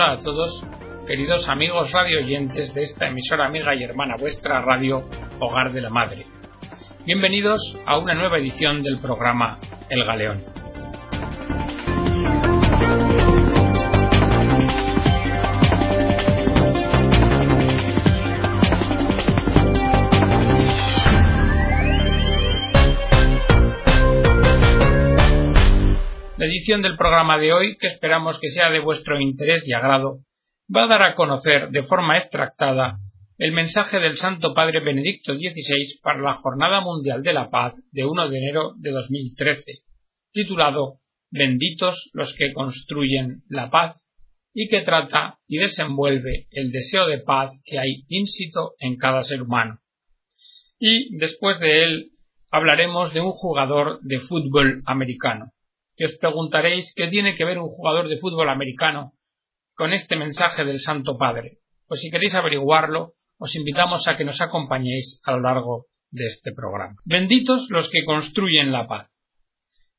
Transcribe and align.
Hola 0.00 0.12
a 0.12 0.20
todos, 0.20 0.64
queridos 1.06 1.46
amigos 1.50 1.92
radio 1.92 2.20
oyentes 2.20 2.72
de 2.72 2.80
esta 2.80 3.08
emisora 3.08 3.44
amiga 3.44 3.74
y 3.74 3.82
hermana 3.82 4.16
vuestra 4.18 4.62
radio 4.62 5.04
Hogar 5.40 5.74
de 5.74 5.82
la 5.82 5.90
Madre. 5.90 6.26
Bienvenidos 7.04 7.76
a 7.84 7.98
una 7.98 8.14
nueva 8.14 8.38
edición 8.38 8.80
del 8.80 8.98
programa 8.98 9.60
El 9.90 10.06
Galeón. 10.06 10.49
Edición 26.60 26.82
del 26.82 26.98
programa 26.98 27.38
de 27.38 27.54
hoy, 27.54 27.78
que 27.78 27.86
esperamos 27.86 28.38
que 28.38 28.50
sea 28.50 28.68
de 28.68 28.80
vuestro 28.80 29.18
interés 29.18 29.66
y 29.66 29.72
agrado, 29.72 30.26
va 30.68 30.84
a 30.84 30.88
dar 30.88 31.02
a 31.02 31.14
conocer 31.14 31.70
de 31.70 31.82
forma 31.84 32.18
extractada 32.18 32.98
el 33.38 33.52
mensaje 33.52 33.98
del 33.98 34.18
Santo 34.18 34.52
Padre 34.52 34.80
Benedicto 34.80 35.32
XVI 35.32 36.00
para 36.02 36.20
la 36.20 36.34
Jornada 36.34 36.82
Mundial 36.82 37.22
de 37.22 37.32
la 37.32 37.48
Paz 37.48 37.80
de 37.92 38.04
1 38.04 38.28
de 38.28 38.36
enero 38.36 38.74
de 38.76 38.90
2013, 38.90 39.84
titulado 40.32 41.00
Benditos 41.30 42.10
los 42.12 42.34
que 42.34 42.52
construyen 42.52 43.42
la 43.48 43.70
paz, 43.70 43.96
y 44.52 44.68
que 44.68 44.82
trata 44.82 45.38
y 45.46 45.56
desenvuelve 45.56 46.46
el 46.50 46.72
deseo 46.72 47.06
de 47.06 47.20
paz 47.20 47.58
que 47.64 47.78
hay 47.78 48.04
ínsito 48.08 48.74
en 48.80 48.98
cada 48.98 49.22
ser 49.22 49.40
humano. 49.40 49.80
Y 50.78 51.16
después 51.16 51.58
de 51.58 51.84
él 51.84 52.10
hablaremos 52.50 53.14
de 53.14 53.22
un 53.22 53.32
jugador 53.32 53.98
de 54.02 54.20
fútbol 54.20 54.82
americano 54.84 55.54
y 56.00 56.04
os 56.04 56.16
preguntaréis 56.16 56.94
qué 56.96 57.08
tiene 57.08 57.34
que 57.34 57.44
ver 57.44 57.58
un 57.58 57.68
jugador 57.68 58.08
de 58.08 58.16
fútbol 58.16 58.48
americano 58.48 59.12
con 59.74 59.92
este 59.92 60.16
mensaje 60.16 60.64
del 60.64 60.80
Santo 60.80 61.18
Padre. 61.18 61.58
Pues 61.86 62.00
si 62.00 62.10
queréis 62.10 62.34
averiguarlo, 62.34 63.16
os 63.36 63.54
invitamos 63.54 64.08
a 64.08 64.16
que 64.16 64.24
nos 64.24 64.40
acompañéis 64.40 65.20
a 65.24 65.32
lo 65.32 65.42
largo 65.42 65.88
de 66.10 66.24
este 66.24 66.52
programa. 66.54 66.96
Benditos 67.04 67.66
los 67.68 67.90
que 67.90 68.06
construyen 68.06 68.72
la 68.72 68.88
paz. 68.88 69.10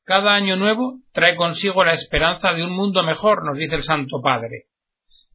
Cada 0.02 0.34
año 0.34 0.56
nuevo 0.56 0.98
trae 1.12 1.36
consigo 1.36 1.84
la 1.84 1.92
esperanza 1.92 2.52
de 2.52 2.64
un 2.64 2.72
mundo 2.72 3.04
mejor, 3.04 3.46
nos 3.46 3.56
dice 3.56 3.76
el 3.76 3.84
Santo 3.84 4.20
Padre. 4.20 4.64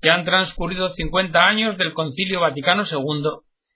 Ya 0.01 0.15
han 0.15 0.25
transcurrido 0.25 0.89
cincuenta 0.89 1.47
años 1.47 1.77
del 1.77 1.93
Concilio 1.93 2.41
Vaticano 2.41 2.83
II 2.83 3.23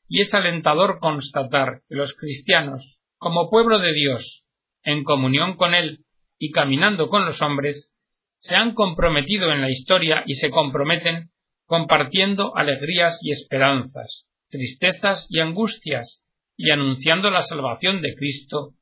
y 0.10 0.20
es 0.20 0.34
alentador 0.34 1.00
constatar 1.00 1.84
que 1.88 1.96
los 1.96 2.16
cristianos, 2.16 3.00
como 3.16 3.50
pueblo 3.50 3.80
de 3.80 3.94
Dios, 3.94 4.44
en 4.84 5.06
comunión 5.06 5.56
con 5.56 5.74
Él 5.74 6.04
y 6.44 6.50
caminando 6.50 7.08
con 7.08 7.24
los 7.24 7.40
hombres, 7.44 7.92
se 8.40 8.56
han 8.56 8.74
comprometido 8.74 9.52
en 9.52 9.62
la 9.62 9.70
historia 9.70 10.24
y 10.26 10.34
se 10.34 10.50
comprometen 10.50 11.30
compartiendo 11.68 12.58
alegrías 12.58 13.20
y 13.22 13.32
esperanzas, 13.32 14.28
tristezas 14.50 15.28
y 15.30 15.40
angustias, 15.40 16.24
y 16.58 16.72
anunciando 16.72 17.30
la 17.30 17.44
salvación 17.44 18.02
de 18.02 18.16
Cristo 18.16 18.74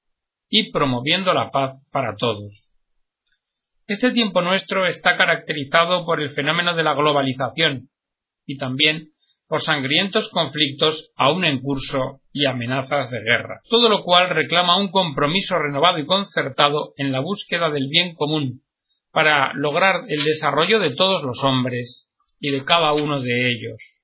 y 0.48 0.72
promoviendo 0.72 1.34
la 1.34 1.52
paz 1.52 1.82
para 1.92 2.16
todos. 2.16 2.70
Este 3.88 4.12
tiempo 4.12 4.42
nuestro 4.42 4.86
está 4.86 5.18
caracterizado 5.18 6.06
por 6.06 6.22
el 6.22 6.30
fenómeno 6.30 6.78
de 6.78 6.84
la 6.84 6.94
globalización 6.94 7.90
y 8.46 8.56
también 8.56 9.12
por 9.50 9.62
sangrientos 9.62 10.30
conflictos 10.30 11.12
aún 11.16 11.44
en 11.44 11.60
curso 11.60 12.22
y 12.32 12.46
amenazas 12.46 13.10
de 13.10 13.20
guerra, 13.20 13.62
todo 13.68 13.90
lo 13.90 14.04
cual 14.04 14.30
reclama 14.30 14.78
un 14.78 14.92
compromiso 14.92 15.58
renovado 15.58 15.98
y 15.98 16.06
concertado 16.06 16.94
en 16.98 17.12
la 17.12 17.20
búsqueda 17.20 17.72
del 17.72 17.88
bien 17.90 18.14
común, 18.14 18.62
para 19.12 19.52
lograr 19.56 20.04
el 20.08 20.24
desarrollo 20.24 20.78
de 20.78 20.92
todos 20.92 21.24
los 21.24 21.44
hombres 21.44 22.12
y 22.40 22.52
de 22.52 22.64
cada 22.64 22.94
uno 22.94 23.22
de 23.22 23.50
ellos. 23.50 24.02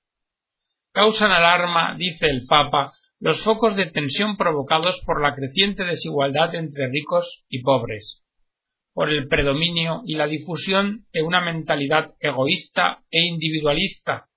Causan 0.92 1.32
alarma, 1.32 1.95
dice 1.95 2.26
el 2.26 2.48
Papa, 2.50 2.92
los 3.20 3.44
focos 3.44 3.76
de 3.76 3.86
tensión 3.86 4.38
provocados 4.38 5.00
por 5.05 5.22
la 5.22 5.36
creciente 5.36 5.84
desigualdad 5.84 6.55
entre 6.55 6.88
ricos 6.88 7.45
y 7.50 7.61
pobres, 7.61 8.23
por 8.94 9.11
el 9.11 9.28
predominio 9.28 10.02
y 10.08 10.16
la 10.16 10.26
difusión 10.26 11.05
de 11.14 11.22
una 11.22 11.39
mentalidad 11.39 12.16
egoísta 12.20 13.04
e 13.11 13.22
individualista 13.28 14.28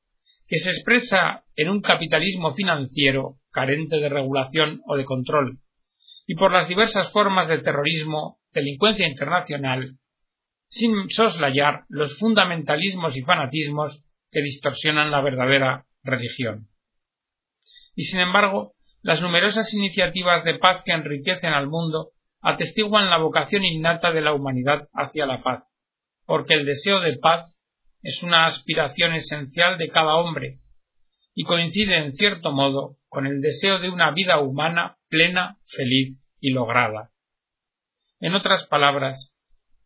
que 0.49 0.59
se 0.59 0.71
expresa 0.71 1.45
en 1.55 1.69
un 1.69 1.83
capitalismo 1.83 2.55
financiero 2.55 3.39
carente 3.51 3.99
de 3.99 4.09
regulación 4.09 4.81
o 4.87 4.97
de 4.97 5.05
control, 5.05 5.61
y 6.27 6.35
por 6.35 6.53
las 6.53 6.69
diversas 6.69 7.13
formas 7.13 7.49
de 7.49 7.59
terrorismo, 7.59 8.41
delincuencia 8.53 9.07
internacional, 9.07 9.99
sin 10.69 11.11
soslayar 11.11 11.85
los 11.89 12.19
fundamentalismos 12.19 13.17
y 13.17 13.23
fanatismos 13.23 14.03
que 14.31 14.43
distorsionan 14.43 15.11
la 15.11 15.21
verdadera 15.21 15.87
religión. 16.03 16.69
Y 17.95 18.05
sin 18.05 18.21
embargo, 18.21 18.75
las 19.03 19.21
numerosas 19.23 19.73
iniciativas 19.75 20.45
de 20.45 20.59
paz 20.59 20.83
que 20.83 20.93
enriquecen 20.93 21.53
al 21.53 21.69
mundo 21.69 22.13
atestiguan 22.41 23.11
la 23.11 23.19
vocación 23.19 23.65
innata 23.65 24.13
de 24.13 24.21
la 24.23 24.33
humanidad 24.33 24.89
hacia 24.93 25.27
la 25.27 25.43
paz, 25.43 25.65
porque 26.25 26.55
el 26.55 26.65
deseo 26.65 27.01
de 27.01 27.19
paz 27.19 27.58
es 28.03 28.23
una 28.23 28.45
aspiración 28.45 29.15
esencial 29.15 29.79
de 29.79 29.89
cada 29.89 30.17
hombre 30.17 30.61
y 31.35 31.45
coincide 31.45 31.99
en 31.99 32.15
cierto 32.15 32.53
modo 32.53 32.99
con 33.09 33.27
el 33.27 33.41
deseo 33.41 33.79
de 33.79 33.91
una 33.91 34.11
vida 34.13 34.41
humana 34.41 34.99
plena, 35.09 35.59
feliz 35.67 36.19
y 36.41 36.51
lograda. 36.51 37.13
En 38.21 38.35
otras 38.35 38.67
palabras, 38.67 39.35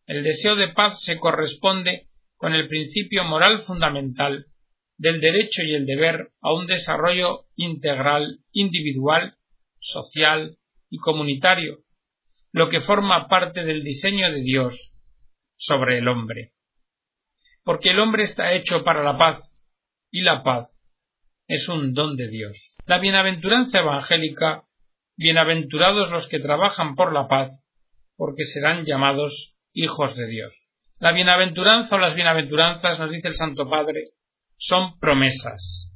el 0.05 0.23
deseo 0.23 0.55
de 0.55 0.69
paz 0.69 1.01
se 1.03 1.17
corresponde 1.17 2.09
con 2.35 2.53
el 2.53 2.67
principio 2.67 3.23
moral 3.23 3.61
fundamental 3.63 4.47
del 4.97 5.21
derecho 5.21 5.63
y 5.63 5.73
el 5.73 5.85
deber 5.85 6.33
a 6.41 6.53
un 6.53 6.65
desarrollo 6.65 7.47
integral, 7.55 8.39
individual, 8.51 9.37
social 9.79 10.57
y 10.89 10.97
comunitario, 10.97 11.83
lo 12.51 12.69
que 12.69 12.81
forma 12.81 13.27
parte 13.27 13.63
del 13.63 13.83
diseño 13.83 14.31
de 14.31 14.41
Dios 14.41 14.93
sobre 15.57 15.97
el 15.99 16.07
hombre 16.07 16.52
porque 17.63 17.91
el 17.91 17.99
hombre 17.99 18.23
está 18.23 18.53
hecho 18.53 18.83
para 18.83 19.03
la 19.03 19.17
paz, 19.17 19.49
y 20.11 20.21
la 20.21 20.43
paz 20.43 20.69
es 21.47 21.67
un 21.69 21.93
don 21.93 22.15
de 22.15 22.27
Dios. 22.27 22.75
La 22.85 22.99
bienaventuranza 22.99 23.79
evangélica, 23.79 24.65
bienaventurados 25.15 26.11
los 26.11 26.27
que 26.27 26.39
trabajan 26.39 26.95
por 26.95 27.13
la 27.13 27.27
paz, 27.27 27.51
porque 28.15 28.43
serán 28.43 28.85
llamados 28.85 29.55
hijos 29.73 30.15
de 30.15 30.27
Dios. 30.27 30.69
La 30.99 31.11
bienaventuranza 31.11 31.95
o 31.95 31.99
las 31.99 32.15
bienaventuranzas, 32.15 32.99
nos 32.99 33.11
dice 33.11 33.29
el 33.29 33.35
Santo 33.35 33.69
Padre, 33.69 34.03
son 34.57 34.99
promesas. 34.99 35.91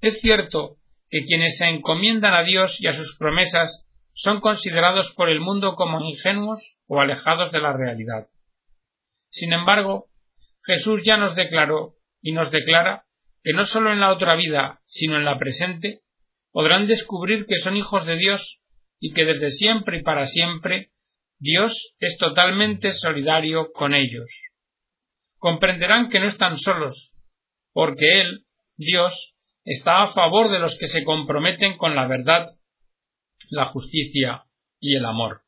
Es 0.00 0.20
cierto 0.20 0.78
que 1.08 1.22
quienes 1.22 1.58
se 1.58 1.66
encomiendan 1.66 2.34
a 2.34 2.42
Dios 2.42 2.80
y 2.80 2.88
a 2.88 2.92
sus 2.92 3.16
promesas 3.16 3.86
son 4.12 4.40
considerados 4.40 5.12
por 5.14 5.28
el 5.28 5.40
mundo 5.40 5.74
como 5.74 6.00
ingenuos 6.00 6.78
o 6.86 7.00
alejados 7.00 7.52
de 7.52 7.60
la 7.60 7.72
realidad. 7.72 8.28
Sin 9.30 9.52
embargo, 9.52 10.08
Jesús 10.64 11.02
ya 11.04 11.16
nos 11.16 11.34
declaró 11.34 11.96
y 12.22 12.32
nos 12.32 12.50
declara 12.50 13.06
que 13.42 13.52
no 13.52 13.64
sólo 13.64 13.92
en 13.92 14.00
la 14.00 14.12
otra 14.12 14.34
vida, 14.34 14.80
sino 14.86 15.16
en 15.16 15.24
la 15.24 15.36
presente, 15.36 16.00
podrán 16.50 16.86
descubrir 16.86 17.44
que 17.46 17.58
son 17.58 17.76
hijos 17.76 18.06
de 18.06 18.16
Dios 18.16 18.60
y 18.98 19.12
que 19.12 19.26
desde 19.26 19.50
siempre 19.50 19.98
y 19.98 20.02
para 20.02 20.26
siempre 20.26 20.92
Dios 21.38 21.94
es 21.98 22.16
totalmente 22.16 22.92
solidario 22.92 23.72
con 23.72 23.92
ellos. 23.92 24.30
Comprenderán 25.36 26.08
que 26.08 26.20
no 26.20 26.26
están 26.26 26.58
solos, 26.58 27.12
porque 27.72 28.22
Él, 28.22 28.46
Dios, 28.76 29.34
está 29.64 30.02
a 30.02 30.08
favor 30.12 30.50
de 30.50 30.58
los 30.58 30.78
que 30.78 30.86
se 30.86 31.04
comprometen 31.04 31.76
con 31.76 31.94
la 31.94 32.06
verdad, 32.06 32.46
la 33.50 33.66
justicia 33.66 34.46
y 34.80 34.96
el 34.96 35.04
amor. 35.04 35.42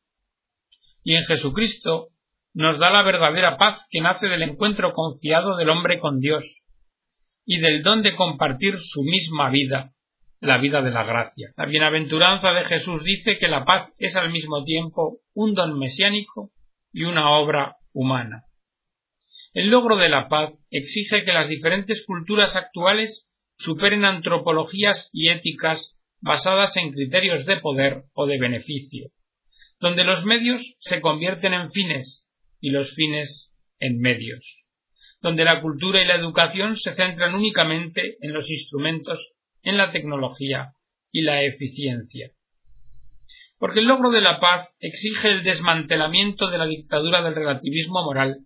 Y 1.03 1.15
en 1.15 1.23
Jesucristo 1.23 2.09
nos 2.57 2.79
da 2.79 2.89
la 2.89 3.03
verdadera 3.03 3.55
paz 3.55 3.85
que 3.91 4.01
nace 4.01 4.27
del 4.27 4.41
encuentro 4.41 4.91
confiado 4.91 5.55
del 5.57 5.69
hombre 5.69 5.99
con 5.99 6.19
Dios 6.19 6.63
y 7.45 7.59
del 7.59 7.83
don 7.83 8.01
de 8.01 8.15
compartir 8.15 8.79
su 8.79 9.03
misma 9.03 9.51
vida, 9.51 9.93
la 10.39 10.57
vida 10.57 10.81
de 10.81 10.89
la 10.89 11.03
gracia. 11.03 11.53
La 11.55 11.67
bienaventuranza 11.67 12.53
de 12.53 12.63
Jesús 12.63 13.03
dice 13.03 13.37
que 13.37 13.47
la 13.47 13.63
paz 13.63 13.91
es 13.99 14.17
al 14.17 14.31
mismo 14.31 14.63
tiempo 14.63 15.19
un 15.35 15.53
don 15.53 15.77
mesiánico 15.77 16.51
y 16.91 17.03
una 17.03 17.29
obra 17.29 17.77
humana. 17.93 18.45
El 19.53 19.67
logro 19.67 19.95
de 19.95 20.09
la 20.09 20.27
paz 20.27 20.53
exige 20.71 21.23
que 21.23 21.33
las 21.33 21.49
diferentes 21.49 22.03
culturas 22.07 22.55
actuales 22.55 23.29
superen 23.55 24.03
antropologías 24.03 25.11
y 25.13 25.29
éticas 25.29 25.95
basadas 26.21 26.75
en 26.77 26.91
criterios 26.91 27.45
de 27.45 27.57
poder 27.57 28.05
o 28.13 28.25
de 28.25 28.39
beneficio, 28.39 29.11
donde 29.79 30.03
los 30.03 30.25
medios 30.25 30.75
se 30.79 31.01
convierten 31.01 31.53
en 31.53 31.69
fines 31.69 32.26
y 32.59 32.71
los 32.71 32.93
fines 32.93 33.53
en 33.79 33.99
medios, 33.99 34.63
donde 35.21 35.43
la 35.43 35.61
cultura 35.61 36.01
y 36.01 36.05
la 36.05 36.15
educación 36.15 36.75
se 36.75 36.93
centran 36.93 37.35
únicamente 37.35 38.17
en 38.21 38.33
los 38.33 38.49
instrumentos, 38.49 39.33
en 39.61 39.77
la 39.77 39.91
tecnología 39.91 40.73
y 41.11 41.21
la 41.21 41.43
eficiencia. 41.43 42.31
Porque 43.59 43.79
el 43.79 43.85
logro 43.85 44.11
de 44.11 44.21
la 44.21 44.39
paz 44.39 44.69
exige 44.79 45.29
el 45.29 45.43
desmantelamiento 45.43 46.49
de 46.49 46.57
la 46.57 46.67
dictadura 46.67 47.21
del 47.23 47.35
relativismo 47.35 48.03
moral 48.03 48.45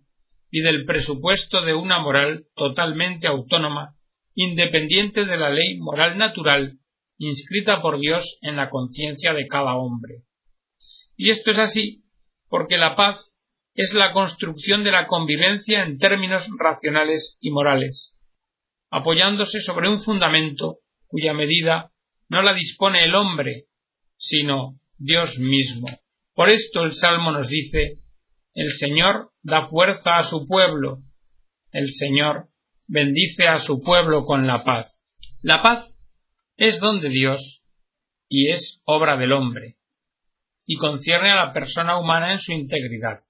y 0.50 0.60
del 0.60 0.84
presupuesto 0.84 1.62
de 1.62 1.74
una 1.74 1.98
moral 1.98 2.46
totalmente 2.54 3.26
autónoma, 3.26 3.96
independiente 4.34 5.24
de 5.24 5.36
la 5.36 5.50
ley 5.50 5.78
moral 5.78 6.16
natural 6.16 6.78
inscrita 7.18 7.80
por 7.80 7.98
Dios 7.98 8.38
en 8.42 8.56
la 8.56 8.70
conciencia 8.70 9.32
de 9.32 9.46
cada 9.46 9.76
hombre. 9.76 10.24
Y 11.16 11.30
esto 11.30 11.50
es 11.50 11.58
así 11.58 12.04
porque 12.48 12.78
la 12.78 12.96
paz 12.96 13.31
es 13.74 13.94
la 13.94 14.12
construcción 14.12 14.84
de 14.84 14.92
la 14.92 15.06
convivencia 15.06 15.82
en 15.82 15.98
términos 15.98 16.46
racionales 16.58 17.36
y 17.40 17.50
morales, 17.50 18.14
apoyándose 18.90 19.60
sobre 19.60 19.88
un 19.88 20.00
fundamento 20.00 20.78
cuya 21.06 21.32
medida 21.32 21.92
no 22.28 22.42
la 22.42 22.52
dispone 22.52 23.04
el 23.04 23.14
hombre, 23.14 23.66
sino 24.16 24.78
Dios 24.98 25.38
mismo. 25.38 25.88
Por 26.34 26.50
esto 26.50 26.82
el 26.82 26.92
Salmo 26.92 27.32
nos 27.32 27.48
dice 27.48 27.98
El 28.54 28.70
Señor 28.70 29.32
da 29.42 29.66
fuerza 29.68 30.18
a 30.18 30.24
su 30.24 30.46
pueblo, 30.46 31.02
el 31.70 31.90
Señor 31.90 32.48
bendice 32.86 33.48
a 33.48 33.58
su 33.58 33.82
pueblo 33.82 34.24
con 34.24 34.46
la 34.46 34.64
paz. 34.64 35.02
La 35.40 35.62
paz 35.62 35.94
es 36.56 36.78
don 36.78 37.00
de 37.00 37.08
Dios 37.08 37.62
y 38.28 38.50
es 38.50 38.80
obra 38.84 39.16
del 39.16 39.32
hombre, 39.32 39.76
y 40.66 40.76
concierne 40.76 41.30
a 41.30 41.46
la 41.46 41.52
persona 41.52 41.98
humana 41.98 42.32
en 42.32 42.38
su 42.38 42.52
integridad. 42.52 43.20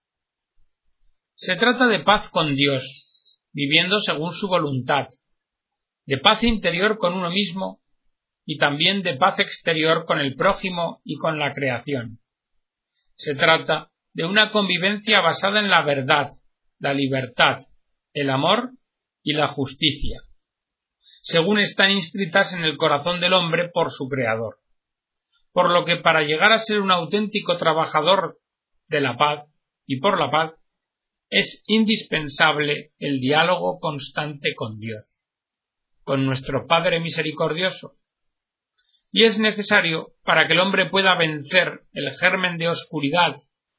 Se 1.34 1.56
trata 1.56 1.86
de 1.86 2.00
paz 2.00 2.28
con 2.28 2.54
Dios, 2.56 3.08
viviendo 3.52 3.98
según 4.00 4.32
su 4.32 4.48
voluntad, 4.48 5.08
de 6.06 6.18
paz 6.18 6.42
interior 6.44 6.98
con 6.98 7.14
uno 7.14 7.30
mismo 7.30 7.80
y 8.44 8.58
también 8.58 9.02
de 9.02 9.14
paz 9.14 9.38
exterior 9.38 10.04
con 10.04 10.20
el 10.20 10.34
prójimo 10.34 11.00
y 11.04 11.16
con 11.16 11.38
la 11.38 11.52
creación. 11.52 12.20
Se 13.14 13.34
trata 13.34 13.92
de 14.12 14.24
una 14.24 14.50
convivencia 14.50 15.20
basada 15.20 15.60
en 15.60 15.70
la 15.70 15.82
verdad, 15.82 16.32
la 16.78 16.92
libertad, 16.92 17.60
el 18.12 18.30
amor 18.30 18.72
y 19.22 19.34
la 19.34 19.48
justicia, 19.48 20.20
según 21.22 21.58
están 21.58 21.92
inscritas 21.92 22.52
en 22.52 22.64
el 22.64 22.76
corazón 22.76 23.20
del 23.20 23.32
hombre 23.32 23.70
por 23.72 23.90
su 23.90 24.08
Creador. 24.08 24.58
Por 25.52 25.70
lo 25.70 25.84
que 25.84 25.96
para 25.96 26.22
llegar 26.22 26.52
a 26.52 26.58
ser 26.58 26.80
un 26.80 26.90
auténtico 26.90 27.56
trabajador 27.56 28.40
de 28.88 29.00
la 29.00 29.16
paz 29.16 29.46
y 29.86 30.00
por 30.00 30.18
la 30.18 30.30
paz, 30.30 30.52
es 31.32 31.62
indispensable 31.66 32.92
el 32.98 33.18
diálogo 33.18 33.78
constante 33.78 34.54
con 34.54 34.78
Dios, 34.78 35.22
con 36.02 36.26
nuestro 36.26 36.66
Padre 36.66 37.00
misericordioso, 37.00 37.96
y 39.10 39.24
es 39.24 39.38
necesario 39.38 40.12
para 40.24 40.46
que 40.46 40.52
el 40.52 40.60
hombre 40.60 40.90
pueda 40.90 41.14
vencer 41.14 41.84
el 41.94 42.10
germen 42.20 42.58
de 42.58 42.68
oscuridad 42.68 43.36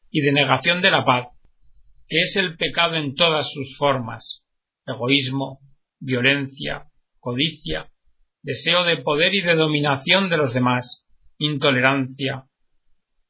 y 0.09 0.21
de 0.21 0.31
negación 0.31 0.81
de 0.81 0.89
la 0.89 1.05
paz, 1.05 1.27
que 2.07 2.21
es 2.21 2.35
el 2.37 2.57
pecado 2.57 2.95
en 2.95 3.13
todas 3.13 3.51
sus 3.53 3.77
formas, 3.77 4.41
egoísmo, 4.87 5.59
violencia, 5.99 6.87
codicia, 7.19 7.91
deseo 8.41 8.83
de 8.83 8.97
poder 8.97 9.31
y 9.35 9.41
de 9.41 9.53
dominación 9.53 10.27
de 10.31 10.37
los 10.37 10.55
demás, 10.55 11.05
intolerancia, 11.37 12.45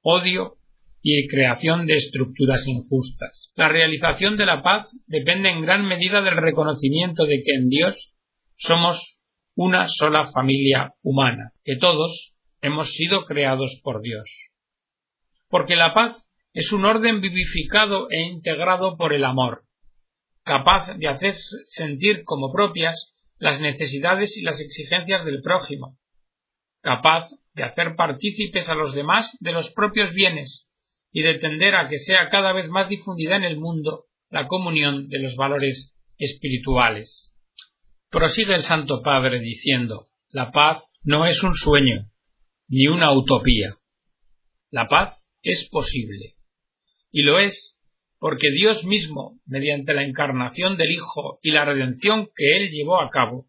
odio 0.01 0.59
y 1.01 1.27
creación 1.27 1.85
de 1.85 1.97
estructuras 1.97 2.65
injustas. 2.67 3.42
La 3.55 3.69
realización 3.69 4.35
de 4.35 4.47
la 4.47 4.63
paz 4.63 4.89
depende 5.05 5.49
en 5.49 5.61
gran 5.61 5.85
medida 5.85 6.21
del 6.21 6.37
reconocimiento 6.37 7.25
de 7.25 7.41
que 7.43 7.55
en 7.55 7.69
Dios 7.69 8.15
somos 8.55 9.19
una 9.55 9.87
sola 9.87 10.27
familia 10.31 10.95
humana, 11.03 11.53
que 11.63 11.75
todos 11.75 12.33
hemos 12.61 12.93
sido 12.93 13.25
creados 13.25 13.79
por 13.83 14.01
Dios. 14.01 14.27
Porque 15.49 15.75
la 15.75 15.93
paz 15.93 16.27
es 16.53 16.71
un 16.71 16.85
orden 16.85 17.21
vivificado 17.21 18.07
e 18.09 18.21
integrado 18.21 18.97
por 18.97 19.13
el 19.13 19.23
amor, 19.23 19.65
capaz 20.43 20.95
de 20.97 21.07
hacer 21.07 21.33
sentir 21.67 22.23
como 22.23 22.51
propias 22.51 23.11
las 23.37 23.61
necesidades 23.61 24.35
y 24.37 24.41
las 24.41 24.61
exigencias 24.61 25.25
del 25.25 25.41
prójimo, 25.43 25.99
capaz 26.81 27.29
de 27.53 27.63
hacer 27.63 27.95
partícipes 27.95 28.69
a 28.69 28.75
los 28.75 28.93
demás 28.93 29.37
de 29.41 29.51
los 29.51 29.71
propios 29.73 30.13
bienes 30.13 30.67
y 31.13 31.21
de 31.21 31.35
tender 31.35 31.75
a 31.75 31.87
que 31.87 31.99
sea 31.99 32.27
cada 32.27 32.51
vez 32.51 32.67
más 32.69 32.89
difundida 32.89 33.37
en 33.37 33.43
el 33.43 33.57
mundo 33.57 34.07
la 34.29 34.47
comunión 34.47 35.07
de 35.09 35.19
los 35.19 35.35
valores 35.35 35.95
espirituales. 36.17 37.31
Prosigue 38.09 38.55
el 38.55 38.63
Santo 38.63 39.01
Padre 39.03 39.39
diciendo 39.39 40.07
La 40.29 40.51
paz 40.51 40.83
no 41.03 41.25
es 41.27 41.43
un 41.43 41.53
sueño, 41.53 42.09
ni 42.67 42.87
una 42.87 43.13
utopía. 43.13 43.75
La 44.71 44.87
paz 44.87 45.23
es 45.43 45.69
posible. 45.69 46.35
Y 47.11 47.21
lo 47.21 47.37
es 47.37 47.77
porque 48.17 48.49
Dios 48.49 48.83
mismo, 48.85 49.39
mediante 49.45 49.93
la 49.93 50.03
encarnación 50.03 50.77
del 50.77 50.91
Hijo 50.91 51.37
y 51.43 51.51
la 51.51 51.65
redención 51.65 52.29
que 52.35 52.57
Él 52.57 52.69
llevó 52.71 52.99
a 52.99 53.09
cabo, 53.09 53.47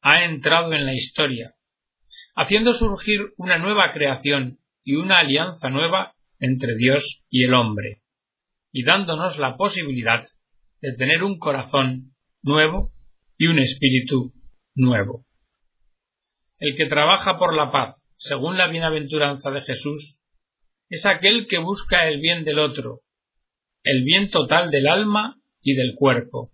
ha 0.00 0.24
entrado 0.24 0.72
en 0.74 0.86
la 0.86 0.92
historia, 0.92 1.54
haciendo 2.36 2.72
surgir 2.72 3.32
una 3.36 3.58
nueva 3.58 3.90
creación 3.92 4.60
y 4.84 4.94
una 4.94 5.18
alianza 5.18 5.70
nueva 5.70 6.14
entre 6.40 6.74
Dios 6.76 7.22
y 7.28 7.44
el 7.44 7.54
hombre, 7.54 8.02
y 8.72 8.82
dándonos 8.84 9.38
la 9.38 9.56
posibilidad 9.56 10.26
de 10.80 10.94
tener 10.94 11.22
un 11.22 11.38
corazón 11.38 12.14
nuevo 12.42 12.92
y 13.38 13.46
un 13.46 13.58
espíritu 13.58 14.32
nuevo. 14.74 15.26
El 16.58 16.74
que 16.74 16.86
trabaja 16.86 17.38
por 17.38 17.54
la 17.54 17.70
paz, 17.70 18.02
según 18.16 18.58
la 18.58 18.68
bienaventuranza 18.68 19.50
de 19.50 19.62
Jesús, 19.62 20.18
es 20.88 21.06
aquel 21.06 21.46
que 21.46 21.58
busca 21.58 22.08
el 22.08 22.20
bien 22.20 22.44
del 22.44 22.58
otro, 22.58 23.02
el 23.84 24.02
bien 24.04 24.30
total 24.30 24.70
del 24.70 24.88
alma 24.88 25.36
y 25.62 25.74
del 25.74 25.94
cuerpo, 25.94 26.52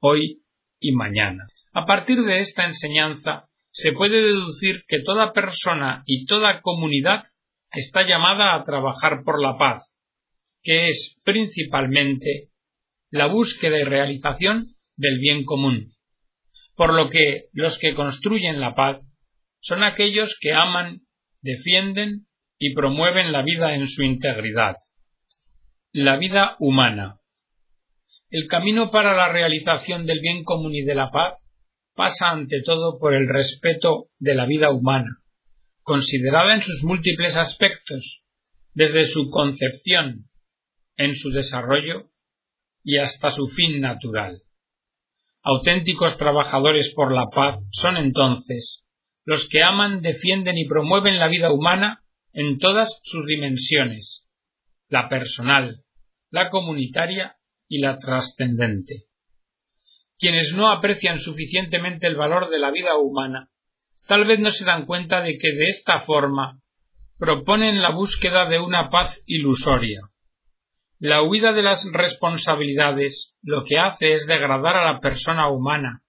hoy 0.00 0.42
y 0.80 0.92
mañana. 0.92 1.46
A 1.72 1.86
partir 1.86 2.22
de 2.22 2.36
esta 2.36 2.64
enseñanza 2.64 3.48
se 3.70 3.92
puede 3.92 4.22
deducir 4.22 4.82
que 4.86 5.00
toda 5.00 5.32
persona 5.32 6.04
y 6.06 6.26
toda 6.26 6.60
comunidad 6.62 7.24
está 7.74 8.06
llamada 8.06 8.54
a 8.54 8.64
trabajar 8.64 9.22
por 9.24 9.42
la 9.42 9.56
paz, 9.56 9.92
que 10.62 10.88
es 10.88 11.18
principalmente 11.24 12.50
la 13.10 13.26
búsqueda 13.26 13.78
y 13.78 13.84
realización 13.84 14.74
del 14.96 15.18
bien 15.18 15.44
común 15.44 15.94
por 16.76 16.92
lo 16.92 17.08
que 17.08 17.48
los 17.52 17.78
que 17.78 17.94
construyen 17.94 18.60
la 18.60 18.74
paz 18.74 19.00
son 19.60 19.82
aquellos 19.82 20.36
que 20.40 20.52
aman, 20.52 21.02
defienden 21.40 22.26
y 22.58 22.74
promueven 22.74 23.32
la 23.32 23.42
vida 23.42 23.74
en 23.74 23.88
su 23.88 24.02
integridad. 24.02 24.76
La 25.92 26.16
vida 26.16 26.56
humana. 26.58 27.20
El 28.30 28.46
camino 28.46 28.90
para 28.90 29.14
la 29.14 29.32
realización 29.32 30.06
del 30.06 30.20
bien 30.20 30.44
común 30.44 30.74
y 30.74 30.82
de 30.82 30.94
la 30.94 31.10
paz 31.10 31.34
pasa 31.94 32.30
ante 32.30 32.62
todo 32.62 32.98
por 32.98 33.14
el 33.14 33.28
respeto 33.28 34.08
de 34.18 34.34
la 34.34 34.46
vida 34.46 34.70
humana, 34.70 35.08
considerada 35.84 36.54
en 36.54 36.62
sus 36.62 36.82
múltiples 36.82 37.36
aspectos, 37.36 38.24
desde 38.72 39.06
su 39.06 39.30
concepción, 39.30 40.28
en 40.96 41.14
su 41.14 41.30
desarrollo 41.30 42.10
y 42.82 42.96
hasta 42.98 43.30
su 43.30 43.46
fin 43.48 43.80
natural. 43.80 44.42
Auténticos 45.42 46.16
trabajadores 46.16 46.92
por 46.94 47.14
la 47.14 47.28
paz 47.28 47.60
son 47.70 47.96
entonces 47.98 48.84
los 49.24 49.48
que 49.48 49.62
aman, 49.62 50.02
defienden 50.02 50.58
y 50.58 50.66
promueven 50.66 51.18
la 51.18 51.28
vida 51.28 51.52
humana 51.52 52.04
en 52.32 52.58
todas 52.58 53.00
sus 53.04 53.26
dimensiones, 53.26 54.26
la 54.88 55.08
personal, 55.08 55.84
la 56.30 56.50
comunitaria 56.50 57.38
y 57.68 57.78
la 57.78 57.98
trascendente. 57.98 59.06
Quienes 60.18 60.52
no 60.54 60.70
aprecian 60.70 61.20
suficientemente 61.20 62.06
el 62.06 62.16
valor 62.16 62.50
de 62.50 62.58
la 62.58 62.70
vida 62.70 62.96
humana, 62.96 63.50
tal 64.06 64.26
vez 64.26 64.38
no 64.38 64.50
se 64.50 64.64
dan 64.64 64.86
cuenta 64.86 65.20
de 65.20 65.38
que 65.38 65.52
de 65.52 65.64
esta 65.64 66.00
forma 66.00 66.60
proponen 67.18 67.80
la 67.80 67.90
búsqueda 67.90 68.46
de 68.46 68.58
una 68.58 68.88
paz 68.90 69.22
ilusoria, 69.26 70.00
la 70.98 71.22
huida 71.22 71.52
de 71.52 71.62
las 71.62 71.84
responsabilidades 71.92 73.34
lo 73.42 73.64
que 73.64 73.78
hace 73.78 74.14
es 74.14 74.26
degradar 74.26 74.76
a 74.76 74.92
la 74.92 75.00
persona 75.00 75.48
humana, 75.48 76.02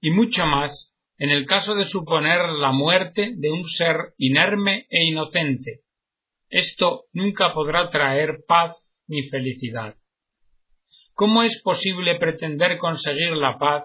y 0.00 0.10
mucho 0.10 0.46
más 0.46 0.94
en 1.18 1.30
el 1.30 1.46
caso 1.46 1.74
de 1.74 1.84
suponer 1.84 2.40
la 2.48 2.72
muerte 2.72 3.34
de 3.36 3.50
un 3.50 3.64
ser 3.64 3.96
inerme 4.16 4.86
e 4.90 5.04
inocente. 5.04 5.82
Esto 6.48 7.04
nunca 7.12 7.54
podrá 7.54 7.88
traer 7.88 8.44
paz 8.46 8.76
ni 9.06 9.22
felicidad. 9.22 9.96
¿Cómo 11.12 11.42
es 11.42 11.62
posible 11.62 12.16
pretender 12.16 12.76
conseguir 12.78 13.32
la 13.32 13.56
paz 13.56 13.84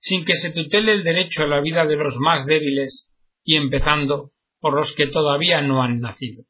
sin 0.00 0.24
que 0.24 0.34
se 0.34 0.50
tutele 0.50 0.92
el 0.92 1.04
derecho 1.04 1.42
a 1.42 1.46
la 1.46 1.60
vida 1.60 1.84
de 1.86 1.96
los 1.96 2.16
más 2.18 2.46
débiles 2.46 3.10
y 3.44 3.56
empezando 3.56 4.32
por 4.58 4.74
los 4.74 4.92
que 4.92 5.06
todavía 5.06 5.60
no 5.60 5.82
han 5.82 6.00
nacido? 6.00 6.44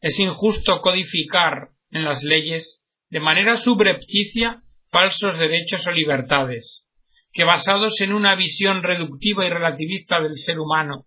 Es 0.00 0.18
injusto 0.18 0.80
codificar 0.80 1.70
en 1.90 2.04
las 2.04 2.22
leyes 2.22 2.82
de 3.08 3.20
manera 3.20 3.56
subrepticia 3.56 4.62
falsos 4.90 5.38
derechos 5.38 5.86
o 5.86 5.92
libertades, 5.92 6.86
que 7.32 7.44
basados 7.44 8.00
en 8.00 8.12
una 8.12 8.34
visión 8.34 8.82
reductiva 8.82 9.46
y 9.46 9.50
relativista 9.50 10.20
del 10.20 10.36
ser 10.36 10.58
humano, 10.58 11.06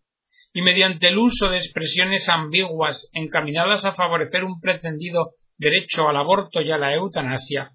y 0.53 0.61
mediante 0.61 1.09
el 1.09 1.17
uso 1.17 1.49
de 1.49 1.57
expresiones 1.57 2.29
ambiguas 2.29 3.09
encaminadas 3.13 3.85
a 3.85 3.93
favorecer 3.93 4.43
un 4.43 4.59
pretendido 4.59 5.33
derecho 5.57 6.07
al 6.07 6.17
aborto 6.17 6.61
y 6.61 6.71
a 6.71 6.77
la 6.77 6.93
eutanasia, 6.93 7.71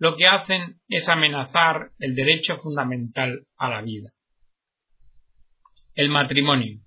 lo 0.00 0.16
que 0.16 0.26
hacen 0.26 0.80
es 0.88 1.08
amenazar 1.10 1.90
el 1.98 2.14
derecho 2.14 2.56
fundamental 2.56 3.46
a 3.58 3.68
la 3.68 3.82
vida. 3.82 4.08
El 5.94 6.08
matrimonio. 6.08 6.80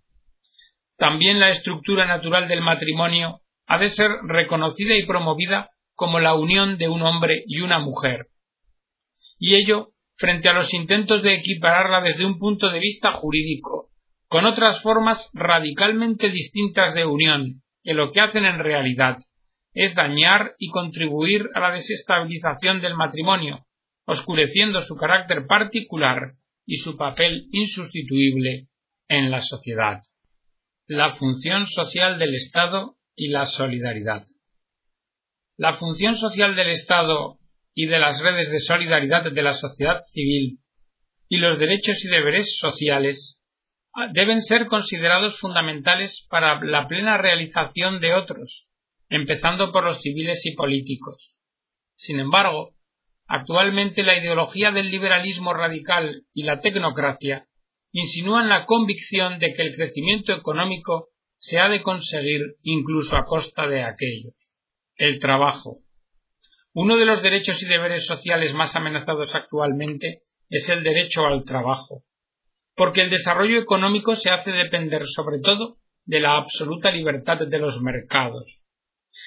También 0.97 1.39
la 1.39 1.49
estructura 1.49 2.07
natural 2.07 2.47
del 2.47 2.61
matrimonio 2.61 3.41
ha 3.67 3.77
de 3.77 3.89
ser 3.89 4.09
reconocida 4.23 4.97
y 4.97 5.05
promovida 5.05 5.69
como 5.93 6.19
la 6.19 6.33
unión 6.33 6.79
de 6.79 6.89
un 6.89 7.03
hombre 7.03 7.43
y 7.45 7.59
una 7.59 7.77
mujer. 7.77 8.29
Y 9.37 9.55
ello 9.55 9.93
frente 10.15 10.49
a 10.49 10.53
los 10.53 10.73
intentos 10.73 11.21
de 11.21 11.35
equipararla 11.35 12.01
desde 12.01 12.25
un 12.25 12.39
punto 12.39 12.71
de 12.71 12.79
vista 12.79 13.11
jurídico, 13.11 13.91
con 14.27 14.45
otras 14.45 14.81
formas 14.81 15.29
radicalmente 15.33 16.31
distintas 16.31 16.95
de 16.95 17.05
unión, 17.05 17.61
que 17.83 17.93
lo 17.93 18.09
que 18.09 18.21
hacen 18.21 18.45
en 18.45 18.57
realidad 18.57 19.19
es 19.73 19.95
dañar 19.95 20.55
y 20.57 20.69
contribuir 20.69 21.49
a 21.53 21.59
la 21.59 21.71
desestabilización 21.71 22.81
del 22.81 22.95
matrimonio, 22.95 23.65
oscureciendo 24.05 24.81
su 24.81 24.95
carácter 24.95 25.47
particular 25.47 26.35
y 26.65 26.77
su 26.77 26.95
papel 26.97 27.47
insustituible 27.51 28.69
en 29.07 29.31
la 29.31 29.41
sociedad. 29.41 30.01
La 30.85 31.13
función 31.13 31.67
social 31.67 32.19
del 32.19 32.35
Estado 32.35 32.97
y 33.15 33.29
la 33.29 33.45
solidaridad. 33.45 34.25
La 35.57 35.73
función 35.73 36.15
social 36.15 36.55
del 36.55 36.69
Estado 36.69 37.39
y 37.73 37.87
de 37.87 37.99
las 37.99 38.21
redes 38.21 38.51
de 38.51 38.59
solidaridad 38.59 39.31
de 39.31 39.43
la 39.43 39.53
sociedad 39.53 40.03
civil 40.05 40.59
y 41.27 41.37
los 41.37 41.57
derechos 41.57 42.03
y 42.05 42.09
deberes 42.09 42.57
sociales 42.57 43.39
deben 44.11 44.41
ser 44.41 44.67
considerados 44.67 45.39
fundamentales 45.39 46.25
para 46.29 46.63
la 46.63 46.87
plena 46.87 47.17
realización 47.17 47.99
de 47.99 48.13
otros, 48.13 48.67
empezando 49.15 49.71
por 49.71 49.83
los 49.83 50.01
civiles 50.01 50.43
y 50.47 50.55
políticos. 50.55 51.37
Sin 51.93 52.19
embargo, 52.19 52.75
actualmente 53.27 54.01
la 54.01 54.17
ideología 54.17 54.71
del 54.71 54.89
liberalismo 54.89 55.53
radical 55.53 56.25
y 56.33 56.41
la 56.43 56.61
tecnocracia 56.61 57.47
insinúan 57.91 58.49
la 58.49 58.65
convicción 58.65 59.37
de 59.37 59.53
que 59.53 59.61
el 59.61 59.75
crecimiento 59.75 60.33
económico 60.33 61.09
se 61.37 61.59
ha 61.59 61.69
de 61.69 61.83
conseguir 61.83 62.41
incluso 62.63 63.15
a 63.15 63.25
costa 63.25 63.67
de 63.67 63.83
aquello. 63.83 64.31
El 64.95 65.19
trabajo. 65.19 65.81
Uno 66.73 66.97
de 66.97 67.05
los 67.05 67.21
derechos 67.21 67.61
y 67.61 67.67
deberes 67.67 68.07
sociales 68.07 68.55
más 68.55 68.75
amenazados 68.75 69.35
actualmente 69.35 70.23
es 70.49 70.69
el 70.69 70.83
derecho 70.83 71.27
al 71.27 71.43
trabajo, 71.43 72.03
porque 72.75 73.01
el 73.01 73.11
desarrollo 73.11 73.59
económico 73.59 74.15
se 74.15 74.31
hace 74.31 74.51
depender 74.51 75.05
sobre 75.05 75.37
todo 75.37 75.77
de 76.03 76.19
la 76.19 76.35
absoluta 76.35 76.89
libertad 76.89 77.37
de 77.45 77.59
los 77.59 77.79
mercados 77.79 78.62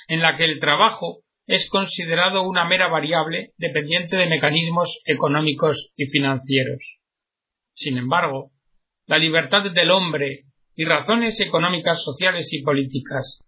en 0.08 0.20
la 0.20 0.36
que 0.36 0.44
el 0.44 0.58
trabajo 0.58 1.22
es 1.46 1.68
considerado 1.68 2.42
una 2.42 2.64
mera 2.64 2.88
variable 2.88 3.52
dependiente 3.56 4.16
de 4.16 4.26
mecanismos 4.26 5.00
económicos 5.04 5.92
y 5.96 6.06
financieros. 6.06 6.98
Sin 7.72 7.98
embargo, 7.98 8.52
la 9.06 9.18
libertad 9.18 9.70
del 9.70 9.90
hombre 9.90 10.46
y 10.74 10.84
razones 10.84 11.40
económicas, 11.40 12.02
sociales 12.02 12.52
y 12.52 12.62
políticas 12.62 13.40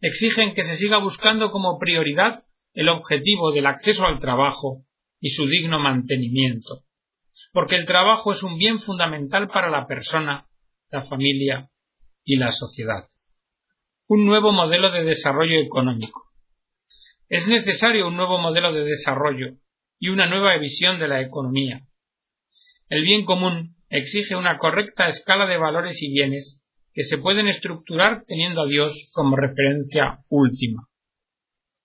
exigen 0.00 0.54
que 0.54 0.62
se 0.62 0.76
siga 0.76 0.98
buscando 0.98 1.50
como 1.50 1.78
prioridad 1.78 2.44
el 2.74 2.88
objetivo 2.88 3.52
del 3.52 3.66
acceso 3.66 4.04
al 4.06 4.18
trabajo 4.18 4.84
y 5.18 5.30
su 5.30 5.46
digno 5.46 5.78
mantenimiento, 5.78 6.84
porque 7.52 7.76
el 7.76 7.86
trabajo 7.86 8.32
es 8.32 8.42
un 8.42 8.56
bien 8.56 8.78
fundamental 8.78 9.48
para 9.48 9.70
la 9.70 9.86
persona, 9.86 10.46
la 10.90 11.02
familia 11.04 11.70
y 12.24 12.36
la 12.36 12.52
sociedad 12.52 13.08
un 14.10 14.26
nuevo 14.26 14.50
modelo 14.50 14.90
de 14.90 15.04
desarrollo 15.04 15.60
económico. 15.60 16.32
Es 17.28 17.46
necesario 17.46 18.08
un 18.08 18.16
nuevo 18.16 18.38
modelo 18.38 18.72
de 18.72 18.84
desarrollo 18.84 19.58
y 20.00 20.08
una 20.08 20.28
nueva 20.28 20.58
visión 20.58 20.98
de 20.98 21.06
la 21.06 21.20
economía. 21.20 21.86
El 22.88 23.04
bien 23.04 23.24
común 23.24 23.76
exige 23.88 24.34
una 24.34 24.58
correcta 24.58 25.06
escala 25.06 25.46
de 25.46 25.58
valores 25.58 26.02
y 26.02 26.12
bienes 26.12 26.60
que 26.92 27.04
se 27.04 27.18
pueden 27.18 27.46
estructurar 27.46 28.24
teniendo 28.26 28.62
a 28.62 28.66
Dios 28.66 29.12
como 29.14 29.36
referencia 29.36 30.24
última. 30.28 30.88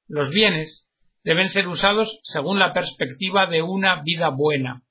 Los 0.08 0.32
bienes 0.32 0.88
deben 1.24 1.50
ser 1.50 1.68
usados 1.68 2.20
según 2.24 2.58
la 2.58 2.74
perspectiva 2.74 3.46
de 3.46 3.62
una 3.62 4.02
vida 4.02 4.30
buena, 4.30 4.82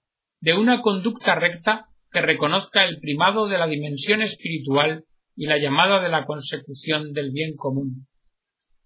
de 0.41 0.55
una 0.55 0.83
conducta 0.83 1.35
recta 1.35 1.89
que 2.13 2.21
reconozca 2.21 2.85
el 2.85 3.01
primado 3.01 3.49
de 3.49 3.59
la 3.59 3.67
dimensión 3.67 4.23
espiritual 4.23 5.05
y 5.37 5.47
la 5.47 5.59
llamada 5.59 6.01
de 6.01 6.09
la 6.09 6.25
consecución 6.25 7.13
del 7.13 7.31
bien 7.33 7.57
común. 7.57 8.07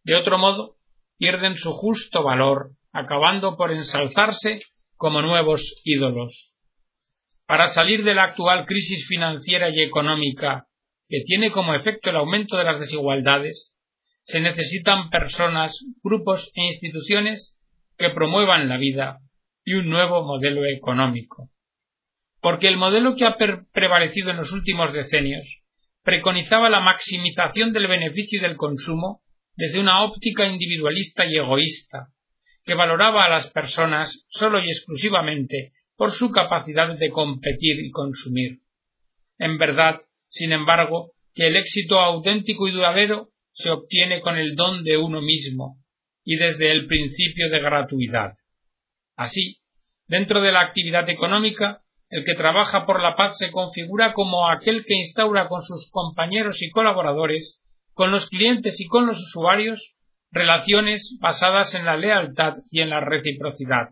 De 0.04 0.14
otro 0.14 0.38
modo, 0.38 0.76
pierden 1.18 1.56
su 1.56 1.72
justo 1.72 2.22
valor, 2.22 2.72
acabando 2.92 3.56
por 3.56 3.70
ensalzarse 3.70 4.62
como 4.96 5.20
nuevos 5.20 5.80
ídolos. 5.84 6.54
Para 7.46 7.68
salir 7.68 8.04
de 8.04 8.14
la 8.14 8.24
actual 8.24 8.64
crisis 8.66 9.06
financiera 9.06 9.70
y 9.70 9.80
económica, 9.80 10.66
que 11.08 11.20
tiene 11.24 11.50
como 11.50 11.74
efecto 11.74 12.10
el 12.10 12.16
aumento 12.16 12.56
de 12.56 12.64
las 12.64 12.78
desigualdades, 12.78 13.72
se 14.24 14.40
necesitan 14.40 15.08
personas, 15.08 15.78
grupos 16.02 16.50
e 16.54 16.62
instituciones 16.62 17.58
que 17.96 18.10
promuevan 18.10 18.68
la 18.68 18.76
vida 18.76 19.20
y 19.64 19.74
un 19.74 19.88
nuevo 19.88 20.22
modelo 20.22 20.64
económico. 20.66 21.50
Porque 22.40 22.68
el 22.68 22.76
modelo 22.76 23.14
que 23.16 23.24
ha 23.24 23.36
prevalecido 23.72 24.30
en 24.30 24.36
los 24.36 24.52
últimos 24.52 24.92
decenios 24.92 25.62
preconizaba 26.02 26.70
la 26.70 26.80
maximización 26.80 27.72
del 27.72 27.86
beneficio 27.86 28.38
y 28.38 28.42
del 28.42 28.56
consumo 28.56 29.22
desde 29.54 29.80
una 29.80 30.04
óptica 30.04 30.46
individualista 30.46 31.26
y 31.26 31.36
egoísta, 31.36 32.08
que 32.64 32.74
valoraba 32.74 33.22
a 33.22 33.28
las 33.28 33.50
personas 33.50 34.24
sólo 34.28 34.62
y 34.62 34.70
exclusivamente 34.70 35.72
por 35.96 36.12
su 36.12 36.30
capacidad 36.30 36.96
de 36.96 37.10
competir 37.10 37.80
y 37.80 37.90
consumir. 37.90 38.60
En 39.38 39.58
verdad, 39.58 40.00
sin 40.28 40.52
embargo, 40.52 41.12
que 41.34 41.48
el 41.48 41.56
éxito 41.56 41.98
auténtico 41.98 42.68
y 42.68 42.72
duradero 42.72 43.30
se 43.52 43.70
obtiene 43.70 44.20
con 44.20 44.36
el 44.36 44.54
don 44.54 44.84
de 44.84 44.96
uno 44.96 45.20
mismo 45.20 45.82
y 46.24 46.36
desde 46.36 46.70
el 46.70 46.86
principio 46.86 47.50
de 47.50 47.60
gratuidad. 47.60 48.34
Así, 49.16 49.60
dentro 50.06 50.40
de 50.40 50.52
la 50.52 50.60
actividad 50.60 51.08
económica, 51.08 51.82
el 52.10 52.24
que 52.24 52.34
trabaja 52.34 52.84
por 52.84 53.02
la 53.02 53.16
paz 53.16 53.36
se 53.38 53.50
configura 53.50 54.14
como 54.14 54.48
aquel 54.48 54.84
que 54.84 54.94
instaura 54.94 55.48
con 55.48 55.62
sus 55.62 55.90
compañeros 55.90 56.62
y 56.62 56.70
colaboradores, 56.70 57.60
con 57.92 58.10
los 58.10 58.26
clientes 58.26 58.80
y 58.80 58.86
con 58.86 59.06
los 59.06 59.18
usuarios, 59.18 59.94
relaciones 60.30 61.18
basadas 61.20 61.74
en 61.74 61.84
la 61.84 61.96
lealtad 61.96 62.58
y 62.70 62.80
en 62.80 62.90
la 62.90 63.00
reciprocidad. 63.00 63.90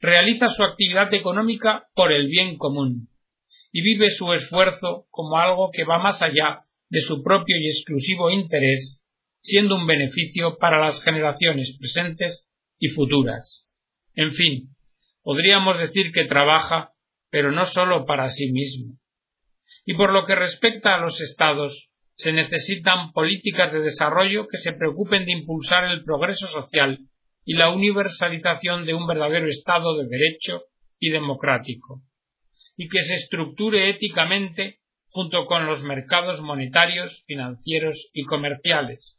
Realiza 0.00 0.48
su 0.48 0.62
actividad 0.62 1.12
económica 1.14 1.88
por 1.94 2.12
el 2.12 2.28
bien 2.28 2.58
común 2.58 3.08
y 3.72 3.82
vive 3.82 4.10
su 4.10 4.32
esfuerzo 4.32 5.06
como 5.10 5.38
algo 5.38 5.70
que 5.72 5.84
va 5.84 5.98
más 5.98 6.22
allá 6.22 6.64
de 6.88 7.00
su 7.00 7.22
propio 7.22 7.56
y 7.58 7.68
exclusivo 7.68 8.30
interés, 8.30 9.02
siendo 9.40 9.76
un 9.76 9.86
beneficio 9.86 10.58
para 10.58 10.78
las 10.78 11.02
generaciones 11.02 11.76
presentes 11.78 12.48
y 12.78 12.88
futuras. 12.88 13.66
En 14.14 14.32
fin, 14.32 14.76
podríamos 15.22 15.78
decir 15.78 16.12
que 16.12 16.24
trabaja 16.24 16.92
pero 17.30 17.52
no 17.52 17.64
sólo 17.64 18.06
para 18.06 18.28
sí 18.28 18.52
mismo. 18.52 18.98
Y 19.84 19.94
por 19.94 20.12
lo 20.12 20.24
que 20.24 20.34
respecta 20.34 20.94
a 20.94 21.00
los 21.00 21.20
Estados, 21.20 21.90
se 22.16 22.32
necesitan 22.32 23.12
políticas 23.12 23.72
de 23.72 23.80
desarrollo 23.80 24.46
que 24.48 24.56
se 24.56 24.72
preocupen 24.72 25.26
de 25.26 25.32
impulsar 25.32 25.84
el 25.84 26.02
progreso 26.02 26.46
social 26.46 26.98
y 27.44 27.54
la 27.54 27.70
universalización 27.70 28.86
de 28.86 28.94
un 28.94 29.06
verdadero 29.06 29.48
Estado 29.48 29.96
de 29.96 30.08
derecho 30.08 30.62
y 30.98 31.10
democrático, 31.10 32.02
y 32.76 32.88
que 32.88 33.00
se 33.00 33.14
estructure 33.14 33.90
éticamente 33.90 34.80
junto 35.08 35.46
con 35.46 35.66
los 35.66 35.82
mercados 35.82 36.40
monetarios, 36.40 37.24
financieros 37.26 38.10
y 38.12 38.24
comerciales, 38.24 39.18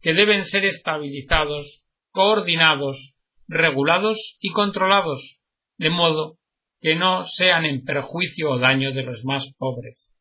que 0.00 0.14
deben 0.14 0.44
ser 0.44 0.64
estabilizados, 0.64 1.84
coordinados, 2.10 3.14
regulados 3.46 4.36
y 4.40 4.50
controlados, 4.50 5.38
de 5.76 5.90
modo 5.90 6.37
que 6.80 6.94
no 6.94 7.24
sean 7.24 7.64
en 7.64 7.84
perjuicio 7.84 8.50
o 8.50 8.58
daño 8.58 8.92
de 8.92 9.02
los 9.02 9.24
más 9.24 9.52
pobres. 9.58 10.12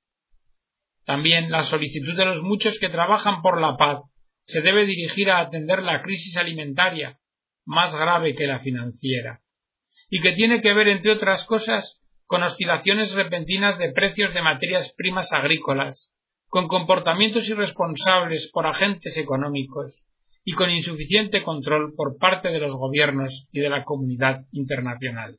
También 1.05 1.51
la 1.51 1.63
solicitud 1.63 2.17
de 2.17 2.25
los 2.25 2.41
muchos 2.41 2.79
que 2.79 2.89
trabajan 2.89 3.41
por 3.41 3.61
la 3.61 3.77
paz 3.77 4.01
se 4.43 4.61
debe 4.61 4.85
dirigir 4.85 5.29
a 5.29 5.39
atender 5.39 5.83
la 5.83 6.01
crisis 6.01 6.35
alimentaria, 6.37 7.19
más 7.65 7.95
grave 7.95 8.33
que 8.33 8.47
la 8.47 8.59
financiera, 8.59 9.41
y 10.09 10.21
que 10.21 10.31
tiene 10.33 10.61
que 10.61 10.73
ver, 10.73 10.87
entre 10.87 11.11
otras 11.11 11.45
cosas, 11.45 12.01
con 12.25 12.43
oscilaciones 12.43 13.13
repentinas 13.13 13.77
de 13.77 13.91
precios 13.91 14.33
de 14.33 14.41
materias 14.41 14.93
primas 14.97 15.31
agrícolas, 15.31 16.09
con 16.47 16.67
comportamientos 16.67 17.47
irresponsables 17.49 18.49
por 18.51 18.67
agentes 18.67 19.17
económicos 19.17 20.03
y 20.43 20.53
con 20.53 20.69
insuficiente 20.69 21.43
control 21.43 21.93
por 21.95 22.17
parte 22.17 22.49
de 22.49 22.59
los 22.59 22.75
gobiernos 22.75 23.47
y 23.51 23.59
de 23.59 23.69
la 23.69 23.83
comunidad 23.83 24.39
internacional 24.51 25.37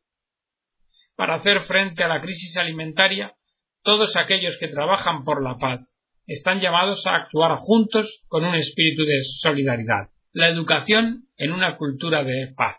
para 1.19 1.35
hacer 1.35 1.63
frente 1.63 2.05
a 2.05 2.09
la 2.09 2.21
crisis 2.21 2.57
alimentaria, 2.59 3.35
todos 3.83 4.15
aquellos 4.15 4.57
que 4.57 4.69
trabajan 4.69 5.25
por 5.25 5.43
la 5.43 5.57
paz 5.57 5.81
están 6.29 6.61
llamados 6.61 7.09
a 7.09 7.17
actuar 7.17 7.57
juntos 7.57 8.23
con 8.29 8.45
un 8.45 8.55
espíritu 8.55 9.03
de 9.03 9.25
solidaridad. 9.25 10.11
La 10.31 10.47
educación 10.47 11.27
en 11.37 11.51
una 11.51 11.77
cultura 11.77 12.23
de 12.23 12.55
paz. 12.57 12.77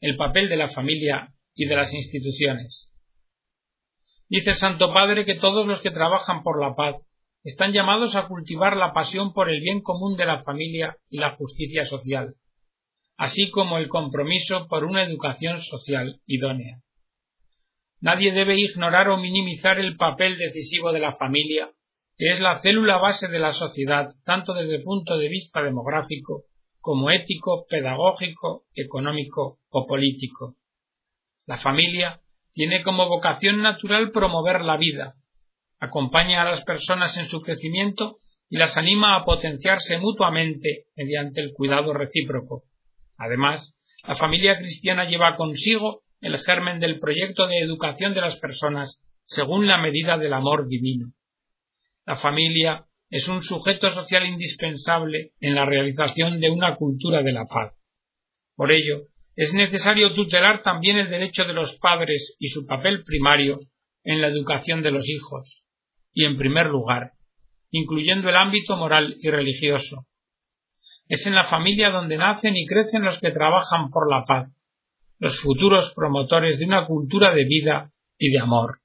el 0.00 0.16
papel 0.16 0.48
de 0.48 0.56
la 0.56 0.68
familia 0.68 1.34
y 1.54 1.66
de 1.66 1.76
las 1.76 1.92
instituciones. 1.92 2.90
Dice 4.30 4.52
el 4.52 4.56
Santo 4.56 4.94
Padre 4.94 5.26
que 5.26 5.34
todos 5.34 5.66
los 5.66 5.82
que 5.82 5.90
trabajan 5.90 6.42
por 6.42 6.58
la 6.58 6.74
paz 6.74 6.96
están 7.44 7.72
llamados 7.72 8.16
a 8.16 8.26
cultivar 8.26 8.78
la 8.78 8.94
pasión 8.94 9.34
por 9.34 9.50
el 9.50 9.60
bien 9.60 9.82
común 9.82 10.16
de 10.16 10.24
la 10.24 10.42
familia 10.42 10.96
y 11.10 11.18
la 11.18 11.32
justicia 11.32 11.84
social, 11.84 12.36
así 13.18 13.50
como 13.50 13.76
el 13.76 13.88
compromiso 13.88 14.66
por 14.66 14.84
una 14.84 15.02
educación 15.02 15.60
social 15.60 16.22
idónea. 16.24 16.80
Nadie 18.00 18.32
debe 18.32 18.58
ignorar 18.58 19.08
o 19.08 19.18
minimizar 19.18 19.78
el 19.78 19.96
papel 19.96 20.38
decisivo 20.38 20.92
de 20.92 21.00
la 21.00 21.12
familia, 21.12 21.70
que 22.16 22.28
es 22.28 22.40
la 22.40 22.60
célula 22.60 22.98
base 22.98 23.28
de 23.28 23.38
la 23.38 23.52
sociedad, 23.52 24.08
tanto 24.24 24.54
desde 24.54 24.76
el 24.76 24.82
punto 24.82 25.18
de 25.18 25.28
vista 25.28 25.62
demográfico 25.62 26.44
como 26.80 27.10
ético, 27.10 27.66
pedagógico, 27.68 28.64
económico 28.74 29.60
o 29.68 29.86
político. 29.86 30.56
La 31.46 31.58
familia 31.58 32.22
tiene 32.52 32.82
como 32.82 33.06
vocación 33.06 33.60
natural 33.60 34.10
promover 34.10 34.62
la 34.62 34.78
vida, 34.78 35.16
acompaña 35.78 36.42
a 36.42 36.46
las 36.46 36.64
personas 36.64 37.16
en 37.18 37.26
su 37.26 37.42
crecimiento 37.42 38.16
y 38.48 38.56
las 38.56 38.76
anima 38.76 39.14
a 39.14 39.24
potenciarse 39.24 39.98
mutuamente 39.98 40.86
mediante 40.96 41.40
el 41.40 41.52
cuidado 41.52 41.92
recíproco. 41.92 42.64
Además, 43.16 43.76
la 44.06 44.14
familia 44.14 44.58
cristiana 44.58 45.04
lleva 45.04 45.36
consigo 45.36 46.02
el 46.20 46.38
germen 46.38 46.80
del 46.80 46.98
proyecto 46.98 47.46
de 47.46 47.58
educación 47.58 48.14
de 48.14 48.20
las 48.20 48.36
personas 48.36 49.02
según 49.24 49.66
la 49.66 49.78
medida 49.78 50.18
del 50.18 50.32
amor 50.32 50.66
divino. 50.66 51.12
La 52.04 52.16
familia 52.16 52.86
es 53.08 53.28
un 53.28 53.42
sujeto 53.42 53.90
social 53.90 54.26
indispensable 54.26 55.32
en 55.40 55.54
la 55.54 55.64
realización 55.66 56.40
de 56.40 56.50
una 56.50 56.76
cultura 56.76 57.22
de 57.22 57.32
la 57.32 57.46
paz. 57.46 57.74
Por 58.54 58.72
ello, 58.72 59.06
es 59.36 59.54
necesario 59.54 60.14
tutelar 60.14 60.62
también 60.62 60.98
el 60.98 61.08
derecho 61.08 61.44
de 61.44 61.54
los 61.54 61.78
padres 61.78 62.36
y 62.38 62.48
su 62.48 62.66
papel 62.66 63.04
primario 63.04 63.60
en 64.04 64.20
la 64.20 64.28
educación 64.28 64.82
de 64.82 64.90
los 64.90 65.08
hijos, 65.08 65.64
y 66.12 66.24
en 66.24 66.36
primer 66.36 66.68
lugar, 66.68 67.12
incluyendo 67.70 68.28
el 68.28 68.36
ámbito 68.36 68.76
moral 68.76 69.16
y 69.20 69.30
religioso. 69.30 70.06
Es 71.08 71.26
en 71.26 71.34
la 71.34 71.44
familia 71.44 71.90
donde 71.90 72.16
nacen 72.16 72.56
y 72.56 72.66
crecen 72.66 73.02
los 73.02 73.18
que 73.18 73.30
trabajan 73.30 73.88
por 73.90 74.10
la 74.10 74.24
paz, 74.24 74.50
los 75.20 75.38
futuros 75.38 75.92
promotores 75.94 76.58
de 76.58 76.64
una 76.64 76.86
cultura 76.86 77.34
de 77.34 77.44
vida 77.44 77.92
y 78.18 78.32
de 78.32 78.40
amor. 78.40 78.80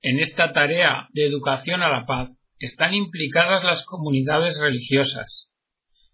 En 0.00 0.18
esta 0.20 0.52
tarea 0.52 1.08
de 1.12 1.26
educación 1.26 1.82
a 1.82 1.90
la 1.90 2.06
paz 2.06 2.30
están 2.58 2.94
implicadas 2.94 3.62
las 3.62 3.84
comunidades 3.84 4.58
religiosas, 4.58 5.50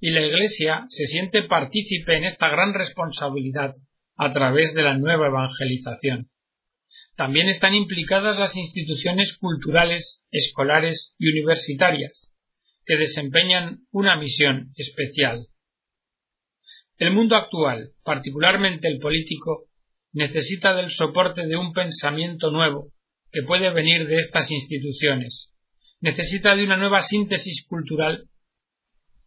y 0.01 0.11
la 0.11 0.21
Iglesia 0.21 0.85
se 0.89 1.07
siente 1.07 1.45
partícipe 1.45 2.17
en 2.17 2.25
esta 2.25 2.49
gran 2.49 2.75
responsabilidad 2.75 3.75
a 4.17 4.33
través 4.33 4.75
de 4.75 4.83
la 4.83 4.99
nueva 4.99 5.29
evangelización. 5.29 6.29
También 7.15 7.49
están 7.49 7.75
implicadas 7.75 8.39
las 8.39 8.57
instituciones 8.57 9.39
culturales, 9.39 10.25
escolares 10.33 11.15
y 11.19 11.31
universitarias, 11.31 12.33
que 12.85 12.97
desempeñan 12.97 13.87
una 13.93 14.17
misión 14.17 14.73
especial. 14.77 15.47
El 16.97 17.13
mundo 17.13 17.37
actual, 17.37 17.93
particularmente 18.03 18.89
el 18.89 18.99
político, 18.99 19.67
necesita 20.13 20.75
del 20.75 20.91
soporte 20.91 21.47
de 21.47 21.57
un 21.57 21.73
pensamiento 21.73 22.51
nuevo 22.51 22.93
que 23.31 23.43
puede 23.43 23.71
venir 23.71 24.07
de 24.07 24.17
estas 24.17 24.51
instituciones. 24.51 25.51
Necesita 26.01 26.55
de 26.55 26.65
una 26.65 26.77
nueva 26.77 27.03
síntesis 27.03 27.67
cultural 27.67 28.29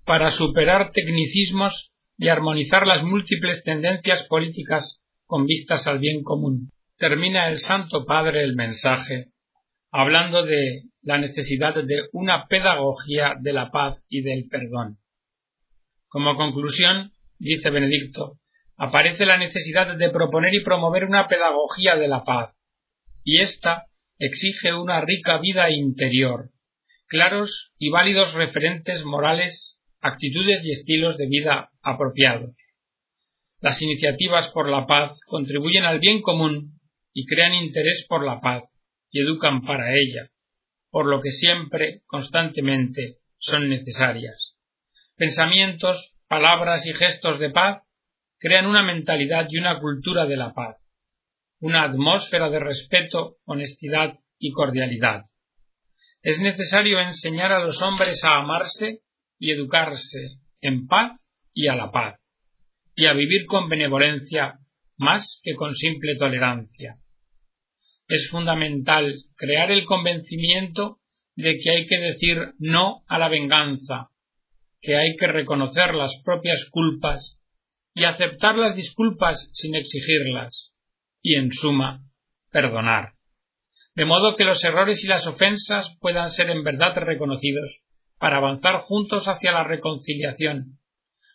para 0.06 0.32
superar 0.32 0.92
tecnicismos 0.92 1.92
y 2.18 2.30
armonizar 2.30 2.88
las 2.88 3.04
múltiples 3.04 3.64
tendencias 3.64 4.24
políticas 4.24 5.02
con 5.26 5.46
vistas 5.46 5.88
al 5.88 6.00
bien 6.00 6.24
común 6.24 6.72
termina 6.98 7.48
el 7.48 7.60
Santo 7.60 8.06
Padre 8.06 8.44
el 8.44 8.56
mensaje 8.56 9.32
hablando 9.92 10.44
de 10.44 10.84
la 11.02 11.18
necesidad 11.18 11.76
de 11.76 12.10
una 12.12 12.48
pedagogía 12.48 13.36
de 13.40 13.54
la 13.54 13.72
paz 13.72 14.04
y 14.10 14.22
del 14.22 14.48
perdón. 14.50 15.00
Como 16.08 16.36
conclusión, 16.36 17.14
dice 17.40 17.70
Benedicto, 17.70 18.40
aparece 18.76 19.26
la 19.26 19.38
necesidad 19.38 19.98
de 19.98 20.10
proponer 20.10 20.54
y 20.54 20.64
promover 20.64 21.06
una 21.06 21.28
pedagogía 21.28 21.96
de 21.96 22.08
la 22.08 22.24
paz, 22.24 22.56
y 23.24 23.42
ésta 23.42 23.88
exige 24.20 24.74
una 24.74 25.02
rica 25.02 25.38
vida 25.40 25.70
interior, 25.70 26.52
claros 27.08 27.74
y 27.78 27.90
válidos 27.90 28.34
referentes 28.34 29.04
morales, 29.04 29.80
actitudes 30.00 30.66
y 30.66 30.72
estilos 30.72 31.18
de 31.18 31.28
vida 31.28 31.72
apropiados. 31.82 32.56
Las 33.60 33.82
iniciativas 33.82 34.50
por 34.50 34.70
la 34.70 34.86
paz 34.86 35.20
contribuyen 35.26 35.84
al 35.84 36.00
bien 36.00 36.22
común 36.22 36.80
y 37.14 37.26
crean 37.26 37.54
interés 37.54 38.06
por 38.08 38.24
la 38.24 38.40
paz 38.40 38.64
y 39.10 39.22
educan 39.22 39.64
para 39.64 39.94
ella, 39.94 40.30
por 40.92 41.08
lo 41.08 41.22
que 41.22 41.32
siempre, 41.32 42.04
constantemente, 42.06 43.18
son 43.40 43.70
necesarias. 43.70 44.56
Pensamientos, 45.16 46.14
palabras 46.28 46.86
y 46.86 46.94
gestos 46.94 47.40
de 47.40 47.50
paz 47.50 47.88
crean 48.40 48.66
una 48.66 48.84
mentalidad 48.84 49.48
y 49.50 49.58
una 49.58 49.80
cultura 49.80 50.26
de 50.26 50.38
la 50.38 50.54
paz, 50.54 50.78
una 51.60 51.84
atmósfera 51.84 52.50
de 52.50 52.60
respeto, 52.60 53.38
honestidad 53.46 54.14
y 54.38 54.52
cordialidad. 54.52 55.26
Es 56.22 56.40
necesario 56.40 57.00
enseñar 57.00 57.52
a 57.52 57.60
los 57.60 57.82
hombres 57.82 58.24
a 58.24 58.38
amarse 58.38 59.02
y 59.40 59.52
educarse 59.52 60.40
en 60.62 60.88
paz 60.88 61.20
y 61.54 61.68
a 61.68 61.76
la 61.76 61.92
paz, 61.92 62.20
y 62.96 63.06
a 63.06 63.14
vivir 63.14 63.46
con 63.46 63.70
benevolencia 63.70 64.60
más 64.98 65.40
que 65.44 65.56
con 65.56 65.76
simple 65.76 66.16
tolerancia 66.16 67.00
es 68.08 68.30
fundamental 68.30 69.26
crear 69.36 69.72
el 69.72 69.86
convencimiento 69.86 71.00
de 71.36 71.58
que 71.58 71.72
hay 71.72 71.86
que 71.86 71.98
decir 71.98 72.54
no 72.58 73.04
a 73.08 73.20
la 73.20 73.30
venganza, 73.30 74.10
que 74.82 74.96
hay 74.96 75.16
que 75.16 75.28
reconocer 75.28 75.94
las 75.94 76.22
propias 76.24 76.66
culpas 76.70 77.40
y 77.94 78.04
aceptar 78.04 78.56
las 78.56 78.76
disculpas 78.76 79.50
sin 79.54 79.76
exigirlas, 79.76 80.72
y 81.22 81.36
en 81.36 81.52
suma, 81.52 82.04
perdonar, 82.52 83.14
de 83.96 84.06
modo 84.06 84.36
que 84.36 84.44
los 84.44 84.64
errores 84.64 85.04
y 85.04 85.08
las 85.08 85.26
ofensas 85.26 85.98
puedan 86.00 86.30
ser 86.30 86.52
en 86.52 86.64
verdad 86.64 86.96
reconocidos 86.96 87.82
para 88.20 88.38
avanzar 88.38 88.78
juntos 88.82 89.28
hacia 89.28 89.52
la 89.52 89.64
reconciliación, 89.64 90.80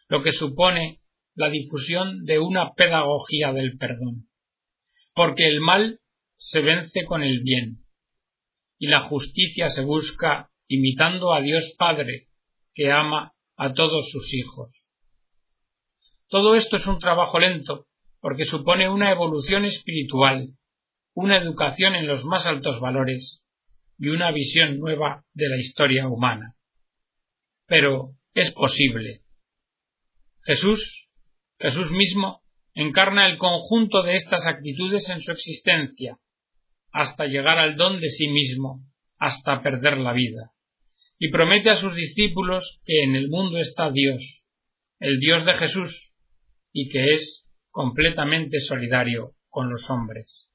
lo 0.08 0.22
que 0.22 0.32
supone 0.32 1.00
la 1.34 1.48
difusión 1.48 2.24
de 2.24 2.38
una 2.38 2.74
pedagogía 2.74 3.52
del 3.52 3.78
perdón. 3.78 4.28
Porque 5.14 5.48
el 5.48 5.60
mal 5.60 6.00
se 6.36 6.60
vence 6.60 7.04
con 7.04 7.22
el 7.22 7.40
bien, 7.42 7.84
y 8.78 8.88
la 8.88 9.00
justicia 9.00 9.68
se 9.68 9.82
busca 9.82 10.50
imitando 10.66 11.32
a 11.32 11.40
Dios 11.40 11.74
Padre, 11.78 12.28
que 12.74 12.90
ama 12.90 13.34
a 13.56 13.72
todos 13.72 14.10
sus 14.10 14.32
hijos. 14.34 14.90
Todo 16.28 16.54
esto 16.54 16.76
es 16.76 16.86
un 16.86 16.98
trabajo 16.98 17.38
lento, 17.38 17.86
porque 18.20 18.44
supone 18.44 18.88
una 18.88 19.10
evolución 19.10 19.64
espiritual, 19.64 20.56
una 21.14 21.36
educación 21.36 21.94
en 21.94 22.06
los 22.06 22.24
más 22.24 22.46
altos 22.46 22.80
valores 22.80 23.42
y 23.98 24.08
una 24.08 24.30
visión 24.30 24.78
nueva 24.78 25.24
de 25.34 25.48
la 25.48 25.56
historia 25.56 26.08
humana. 26.08 26.56
Pero 27.66 28.16
es 28.34 28.50
posible. 28.52 29.22
Jesús, 30.40 31.08
Jesús 31.58 31.90
mismo, 31.90 32.42
encarna 32.74 33.28
el 33.28 33.38
conjunto 33.38 34.02
de 34.02 34.16
estas 34.16 34.46
actitudes 34.46 35.08
en 35.10 35.20
su 35.20 35.32
existencia, 35.32 36.18
hasta 36.90 37.26
llegar 37.26 37.58
al 37.58 37.76
don 37.76 38.00
de 38.00 38.08
sí 38.08 38.28
mismo, 38.28 38.84
hasta 39.18 39.62
perder 39.62 39.98
la 39.98 40.12
vida. 40.12 40.52
Y 41.24 41.30
promete 41.30 41.70
a 41.70 41.76
sus 41.76 41.94
discípulos 41.94 42.80
que 42.84 43.04
en 43.04 43.14
el 43.14 43.28
mundo 43.28 43.58
está 43.58 43.92
Dios, 43.92 44.44
el 44.98 45.20
Dios 45.20 45.44
de 45.44 45.54
Jesús, 45.54 46.12
y 46.72 46.88
que 46.88 47.14
es 47.14 47.46
completamente 47.70 48.58
solidario 48.58 49.36
con 49.48 49.70
los 49.70 49.88
hombres. 49.88 50.50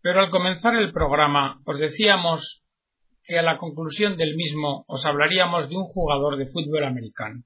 Pero 0.00 0.18
al 0.18 0.30
comenzar 0.30 0.74
el 0.74 0.90
programa 0.90 1.62
os 1.66 1.78
decíamos 1.78 2.64
que 3.22 3.38
a 3.38 3.42
la 3.42 3.58
conclusión 3.58 4.16
del 4.16 4.34
mismo 4.34 4.84
os 4.88 5.06
hablaríamos 5.06 5.68
de 5.68 5.76
un 5.76 5.84
jugador 5.84 6.36
de 6.36 6.48
fútbol 6.48 6.82
americano. 6.82 7.44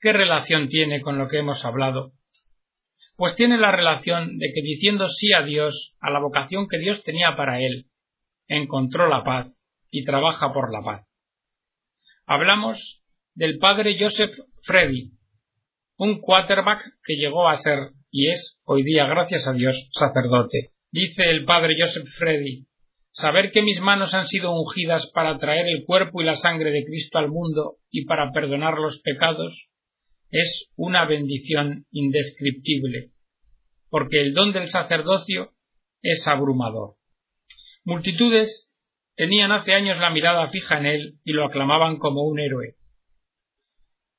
¿Qué 0.00 0.10
relación 0.14 0.68
tiene 0.68 1.02
con 1.02 1.18
lo 1.18 1.28
que 1.28 1.36
hemos 1.36 1.66
hablado 1.66 2.14
pues 3.16 3.36
tiene 3.36 3.58
la 3.58 3.70
relación 3.70 4.38
de 4.38 4.50
que 4.52 4.62
diciendo 4.62 5.06
sí 5.06 5.34
a 5.34 5.42
Dios, 5.42 5.94
a 6.00 6.10
la 6.10 6.18
vocación 6.18 6.66
que 6.66 6.78
Dios 6.78 7.02
tenía 7.02 7.36
para 7.36 7.60
él, 7.60 7.90
encontró 8.48 9.06
la 9.06 9.22
paz 9.22 9.53
y 9.94 10.02
trabaja 10.02 10.52
por 10.52 10.72
la 10.72 10.82
paz. 10.82 11.06
Hablamos 12.26 13.00
del 13.32 13.58
padre 13.58 13.96
Joseph 13.96 14.36
Freddy, 14.62 15.12
un 15.98 16.20
quarterback 16.20 16.82
que 17.04 17.14
llegó 17.14 17.48
a 17.48 17.54
ser 17.54 17.92
y 18.10 18.28
es 18.28 18.58
hoy 18.64 18.82
día, 18.82 19.06
gracias 19.06 19.46
a 19.46 19.52
Dios, 19.52 19.88
sacerdote. 19.92 20.72
Dice 20.90 21.30
el 21.30 21.44
padre 21.44 21.76
Joseph 21.78 22.08
Freddy, 22.18 22.66
saber 23.12 23.52
que 23.52 23.62
mis 23.62 23.80
manos 23.80 24.14
han 24.14 24.26
sido 24.26 24.50
ungidas 24.50 25.12
para 25.12 25.38
traer 25.38 25.68
el 25.68 25.84
cuerpo 25.86 26.20
y 26.20 26.24
la 26.24 26.34
sangre 26.34 26.72
de 26.72 26.84
Cristo 26.84 27.18
al 27.18 27.30
mundo 27.30 27.76
y 27.88 28.04
para 28.04 28.32
perdonar 28.32 28.74
los 28.74 29.00
pecados, 29.00 29.68
es 30.28 30.72
una 30.74 31.04
bendición 31.04 31.86
indescriptible, 31.92 33.12
porque 33.90 34.20
el 34.20 34.34
don 34.34 34.52
del 34.52 34.66
sacerdocio 34.66 35.54
es 36.02 36.26
abrumador. 36.26 36.96
Multitudes 37.84 38.72
tenían 39.14 39.52
hace 39.52 39.74
años 39.74 39.98
la 39.98 40.10
mirada 40.10 40.48
fija 40.48 40.78
en 40.78 40.86
él 40.86 41.18
y 41.24 41.32
lo 41.32 41.44
aclamaban 41.44 41.98
como 41.98 42.22
un 42.22 42.38
héroe. 42.38 42.76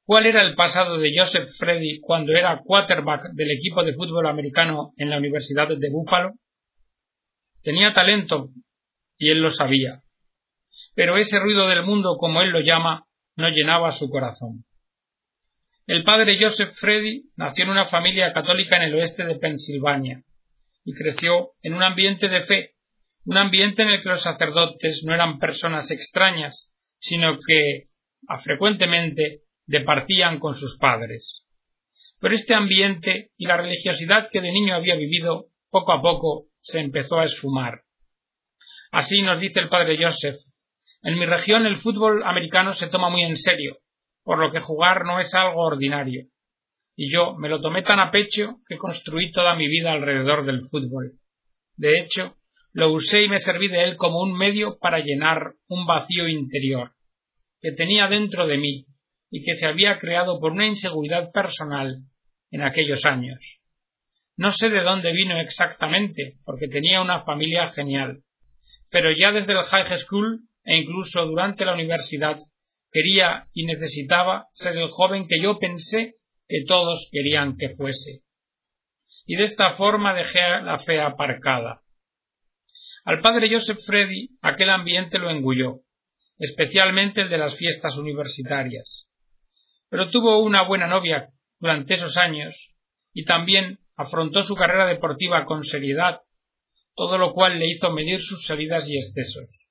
¿Cuál 0.06 0.28
era 0.28 0.44
el 0.44 0.54
pasado 0.54 1.00
de 1.00 1.14
Joseph 1.18 1.50
Freddy 1.58 2.00
cuando 2.00 2.34
era 2.34 2.62
quarterback 2.64 3.32
del 3.34 3.52
equipo 3.52 3.84
de 3.84 3.94
fútbol 3.94 4.28
americano 4.28 4.94
en 4.98 5.10
la 5.10 5.18
Universidad 5.18 5.68
de 5.68 5.90
Buffalo? 5.90 6.34
Tenía 7.64 7.92
talento 7.94 8.52
y 9.18 9.30
él 9.30 9.42
lo 9.42 9.50
sabía. 9.50 10.04
Pero 10.94 11.18
ese 11.18 11.40
ruido 11.40 11.68
del 11.68 11.84
mundo, 11.84 12.18
como 12.20 12.42
él 12.42 12.52
lo 12.52 12.60
llama, 12.60 13.08
no 13.36 13.50
llenaba 13.50 13.92
su 13.92 14.08
corazón. 14.10 14.66
El 15.88 16.04
padre 16.04 16.38
Joseph 16.40 16.74
Freddy 16.76 17.32
nació 17.36 17.64
en 17.64 17.72
una 17.72 17.86
familia 17.86 18.32
católica 18.32 18.76
en 18.78 18.84
el 18.84 18.96
oeste 18.96 19.26
de 19.26 19.36
Pensilvania 19.36 20.24
y 20.84 20.94
creció 20.94 21.54
en 21.64 21.74
un 21.74 21.84
ambiente 21.84 22.28
de 22.28 22.44
fe, 22.44 22.75
un 23.26 23.38
ambiente 23.38 23.82
en 23.82 23.90
el 23.90 24.02
que 24.02 24.10
los 24.10 24.22
sacerdotes 24.22 25.04
no 25.04 25.14
eran 25.14 25.40
personas 25.40 25.90
extrañas, 25.92 26.72
sino 27.00 27.38
que 27.38 27.86
frecuentemente 28.44 29.42
departían 29.66 30.40
con 30.40 30.56
sus 30.56 30.78
padres. 30.78 31.44
Pero 32.22 32.36
este 32.36 32.54
ambiente 32.54 33.32
y 33.38 33.46
la 33.46 33.58
religiosidad 33.58 34.30
que 34.32 34.42
de 34.42 34.52
niño 34.52 34.76
había 34.76 34.96
vivido 34.96 35.48
poco 35.70 35.92
a 35.92 36.02
poco 36.02 36.48
se 36.62 36.80
empezó 36.80 37.20
a 37.20 37.26
esfumar. 37.26 37.82
Así 38.92 39.22
nos 39.22 39.40
dice 39.40 39.60
el 39.60 39.70
padre 39.70 39.98
Joseph. 40.02 40.38
En 41.02 41.20
mi 41.20 41.26
región 41.26 41.66
el 41.66 41.78
fútbol 41.78 42.24
americano 42.24 42.74
se 42.74 42.88
toma 42.88 43.10
muy 43.10 43.24
en 43.24 43.38
serio, 43.38 43.80
por 44.24 44.40
lo 44.40 44.52
que 44.52 44.60
jugar 44.60 45.04
no 45.04 45.20
es 45.20 45.34
algo 45.34 45.62
ordinario. 45.62 46.28
Y 46.96 47.12
yo 47.12 47.36
me 47.36 47.50
lo 47.50 47.60
tomé 47.60 47.82
tan 47.82 48.00
a 48.00 48.12
pecho 48.12 48.60
que 48.68 48.78
construí 48.78 49.32
toda 49.32 49.56
mi 49.56 49.68
vida 49.68 49.92
alrededor 49.92 50.46
del 50.46 50.62
fútbol. 50.70 51.20
De 51.76 52.00
hecho, 52.00 52.38
lo 52.76 52.92
usé 52.92 53.24
y 53.24 53.30
me 53.30 53.38
serví 53.38 53.70
de 53.70 53.86
él 53.86 53.96
como 53.96 54.20
un 54.20 54.38
medio 54.38 54.78
para 54.80 55.00
llenar 55.00 55.54
un 55.70 55.86
vacío 55.86 56.28
interior 56.28 56.92
que 57.62 57.72
tenía 57.72 58.08
dentro 58.10 58.46
de 58.48 58.58
mí 58.58 58.86
y 59.32 59.44
que 59.44 59.54
se 59.54 59.66
había 59.66 59.98
creado 59.98 60.40
por 60.40 60.52
una 60.52 60.68
inseguridad 60.68 61.32
personal 61.32 62.04
en 62.52 62.62
aquellos 62.62 63.06
años. 63.06 63.40
No 64.36 64.52
sé 64.52 64.68
de 64.68 64.84
dónde 64.84 65.14
vino 65.14 65.40
exactamente, 65.40 66.38
porque 66.44 66.68
tenía 66.68 67.02
una 67.02 67.24
familia 67.24 67.70
genial, 67.70 68.24
pero 68.90 69.10
ya 69.10 69.32
desde 69.32 69.54
el 69.54 69.64
high 69.64 69.98
school 69.98 70.42
e 70.66 70.76
incluso 70.76 71.26
durante 71.26 71.64
la 71.64 71.76
universidad 71.76 72.40
quería 72.92 73.48
y 73.54 73.66
necesitaba 73.66 74.50
ser 74.52 74.76
el 74.76 74.90
joven 74.90 75.28
que 75.30 75.42
yo 75.42 75.60
pensé 75.60 76.16
que 76.46 76.66
todos 76.68 77.08
querían 77.10 77.56
que 77.56 77.70
fuese. 77.70 78.24
Y 79.26 79.38
de 79.38 79.46
esta 79.46 79.76
forma 79.76 80.14
dejé 80.14 80.42
la 80.62 80.78
fe 80.80 81.00
aparcada. 81.00 81.85
Al 83.06 83.22
padre 83.22 83.50
Joseph 83.52 83.78
Freddy 83.86 84.32
aquel 84.42 84.72
ambiente 84.72 85.20
lo 85.20 85.30
engulló, 85.30 85.82
especialmente 86.40 87.22
el 87.22 87.30
de 87.30 87.38
las 87.38 87.56
fiestas 87.56 87.98
universitarias. 87.98 89.08
Pero 89.90 90.10
tuvo 90.10 90.42
una 90.42 90.64
buena 90.64 90.88
novia 90.88 91.30
durante 91.60 91.94
esos 91.94 92.18
años 92.18 92.74
y 93.14 93.24
también 93.24 93.78
afrontó 93.96 94.42
su 94.42 94.56
carrera 94.56 94.88
deportiva 94.88 95.46
con 95.46 95.64
seriedad, 95.64 96.22
todo 96.96 97.20
lo 97.20 97.34
cual 97.34 97.60
le 97.60 97.68
hizo 97.68 97.92
medir 97.92 98.22
sus 98.22 98.44
salidas 98.44 98.90
y 98.90 98.98
excesos. 98.98 99.68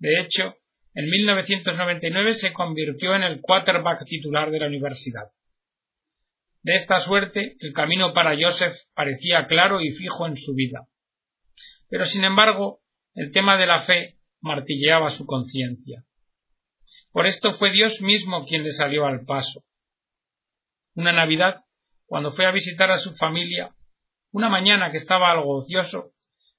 De 0.00 0.20
hecho, 0.20 0.56
en 0.92 1.08
1999 1.08 2.34
se 2.34 2.52
convirtió 2.52 3.14
en 3.14 3.22
el 3.22 3.40
quarterback 3.42 4.04
titular 4.06 4.50
de 4.50 4.58
la 4.58 4.66
universidad. 4.66 5.30
De 6.62 6.74
esta 6.74 6.98
suerte, 6.98 7.54
el 7.60 7.72
camino 7.72 8.12
para 8.12 8.36
Joseph 8.36 8.74
parecía 8.92 9.46
claro 9.46 9.80
y 9.80 9.92
fijo 9.92 10.26
en 10.26 10.36
su 10.36 10.52
vida. 10.54 10.88
Pero, 11.88 12.04
sin 12.04 12.24
embargo, 12.24 12.80
el 13.14 13.30
tema 13.32 13.56
de 13.56 13.66
la 13.66 13.82
fe 13.82 14.18
martilleaba 14.40 15.10
su 15.10 15.26
conciencia. 15.26 16.04
Por 17.12 17.26
esto 17.26 17.54
fue 17.54 17.70
Dios 17.72 18.00
mismo 18.00 18.44
quien 18.44 18.62
le 18.62 18.72
salió 18.72 19.06
al 19.06 19.24
paso. 19.24 19.64
Una 20.94 21.12
Navidad, 21.12 21.64
cuando 22.06 22.30
fue 22.30 22.46
a 22.46 22.52
visitar 22.52 22.90
a 22.90 22.98
su 22.98 23.14
familia, 23.14 23.74
una 24.32 24.48
mañana 24.48 24.90
que 24.90 24.98
estaba 24.98 25.30
algo 25.30 25.56
ocioso, 25.56 26.12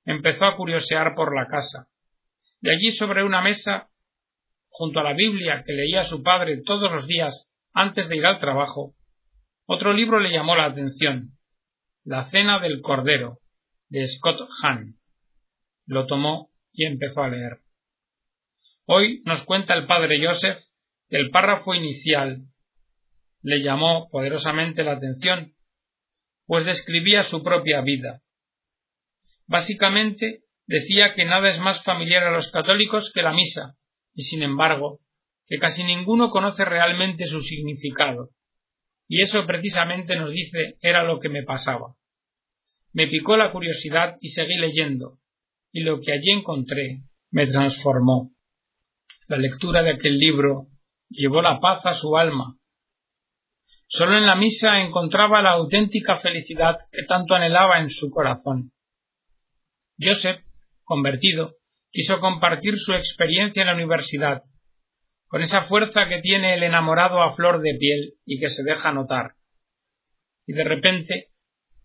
empezó 0.06 0.46
a 0.46 0.56
curiosear 0.56 1.14
por 1.16 1.36
la 1.36 1.48
casa. 1.48 1.88
De 2.60 2.72
allí 2.72 2.92
sobre 2.92 3.24
una 3.24 3.42
mesa 3.42 3.90
junto 4.70 5.00
a 5.00 5.04
la 5.04 5.14
Biblia 5.14 5.64
que 5.66 5.74
leía 5.74 6.04
su 6.04 6.24
padre 6.24 6.62
todos 6.66 6.92
los 6.92 7.08
días 7.08 7.50
antes 7.74 8.10
de 8.10 8.18
ir 8.18 8.26
al 8.26 8.40
trabajo, 8.40 8.96
otro 9.66 9.94
libro 9.94 10.20
le 10.20 10.32
llamó 10.32 10.56
la 10.56 10.66
atención, 10.66 11.38
La 12.04 12.26
Cena 12.30 12.60
del 12.60 12.82
Cordero, 12.82 13.40
de 13.90 14.08
Scott 14.08 14.48
Hahn. 14.64 14.97
Lo 15.88 16.06
tomó 16.06 16.52
y 16.72 16.86
empezó 16.86 17.24
a 17.24 17.30
leer. 17.30 17.62
Hoy 18.86 19.22
nos 19.26 19.44
cuenta 19.44 19.74
el 19.74 19.88
padre 19.88 20.24
Joseph 20.24 20.64
que 21.10 21.18
el 21.18 21.32
párrafo 21.32 21.74
inicial 21.74 22.46
le 23.42 23.62
llamó 23.62 24.10
poderosamente 24.10 24.84
la 24.84 24.94
atención, 24.94 25.56
pues 26.46 26.66
describía 26.66 27.24
su 27.24 27.42
propia 27.42 27.82
vida. 27.82 28.22
Básicamente 29.46 30.44
decía 30.66 31.14
que 31.14 31.26
nada 31.26 31.50
es 31.50 31.60
más 31.60 31.84
familiar 31.84 32.24
a 32.24 32.32
los 32.32 32.52
católicos 32.52 33.12
que 33.14 33.22
la 33.22 33.32
misa, 33.32 33.78
y 34.14 34.24
sin 34.24 34.44
embargo, 34.44 35.00
que 35.46 35.58
casi 35.58 35.84
ninguno 35.84 36.30
conoce 36.30 36.66
realmente 36.66 37.26
su 37.26 37.40
significado. 37.40 38.32
Y 39.08 39.22
eso 39.22 39.46
precisamente 39.46 40.18
nos 40.18 40.32
dice 40.32 40.78
era 40.82 41.04
lo 41.04 41.20
que 41.20 41.30
me 41.30 41.44
pasaba. 41.44 41.96
Me 42.92 43.08
picó 43.08 43.38
la 43.38 43.52
curiosidad 43.54 44.18
y 44.20 44.30
seguí 44.30 44.58
leyendo, 44.58 45.20
y 45.72 45.82
lo 45.82 46.00
que 46.00 46.14
allí 46.14 46.32
encontré 46.32 47.04
me 47.32 47.48
transformó. 47.48 48.34
La 49.28 49.38
lectura 49.38 49.84
de 49.84 49.92
aquel 49.92 50.18
libro 50.18 50.68
llevó 51.10 51.42
la 51.42 51.60
paz 51.60 51.86
a 51.86 51.94
su 51.94 52.18
alma. 52.18 52.58
Solo 53.88 54.18
en 54.18 54.26
la 54.26 54.36
misa 54.36 54.82
encontraba 54.82 55.42
la 55.42 55.52
auténtica 55.52 56.18
felicidad 56.18 56.78
que 56.92 57.04
tanto 57.04 57.36
anhelaba 57.36 57.80
en 57.80 57.90
su 57.90 58.10
corazón. 58.10 58.74
Joseph, 60.00 60.42
convertido, 60.84 61.56
quiso 61.92 62.20
compartir 62.20 62.78
su 62.78 62.94
experiencia 62.94 63.62
en 63.62 63.68
la 63.68 63.74
universidad, 63.74 64.44
con 65.28 65.42
esa 65.42 65.64
fuerza 65.64 66.08
que 66.08 66.22
tiene 66.22 66.54
el 66.54 66.64
enamorado 66.64 67.22
a 67.22 67.34
flor 67.34 67.62
de 67.62 67.76
piel 67.76 68.14
y 68.26 68.40
que 68.40 68.50
se 68.50 68.64
deja 68.64 68.92
notar. 68.92 69.36
Y 70.46 70.54
de 70.54 70.64
repente 70.64 71.32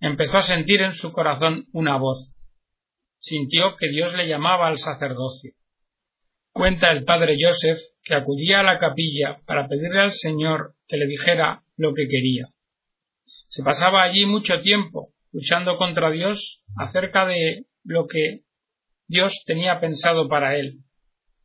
empezó 0.01 0.39
a 0.39 0.43
sentir 0.43 0.83
en 0.83 0.93
su 0.93 1.13
corazón 1.13 1.67
una 1.73 1.97
voz. 1.97 2.32
Sintió 3.23 3.77
que 3.77 3.89
Dios 3.89 4.15
le 4.15 4.27
llamaba 4.27 4.67
al 4.67 4.79
sacerdocio. 4.79 5.53
Cuenta 6.53 6.91
el 6.91 7.05
padre 7.05 7.37
Joseph 7.41 7.79
que 8.03 8.17
acudía 8.17 8.61
a 8.61 8.63
la 8.65 8.79
capilla 8.79 9.41
para 9.47 9.69
pedirle 9.69 10.01
al 10.01 10.13
Señor 10.13 10.75
que 10.89 10.97
le 10.97 11.07
dijera 11.07 11.63
lo 11.77 11.95
que 11.95 12.09
quería. 12.09 12.47
Se 13.49 13.63
pasaba 13.63 14.03
allí 14.03 14.27
mucho 14.27 14.61
tiempo 14.61 15.15
luchando 15.31 15.77
contra 15.79 16.11
Dios 16.11 16.65
acerca 16.77 17.25
de 17.25 17.67
lo 17.85 18.09
que 18.09 18.41
Dios 19.07 19.45
tenía 19.47 19.79
pensado 19.79 20.29
para 20.29 20.57
él, 20.57 20.81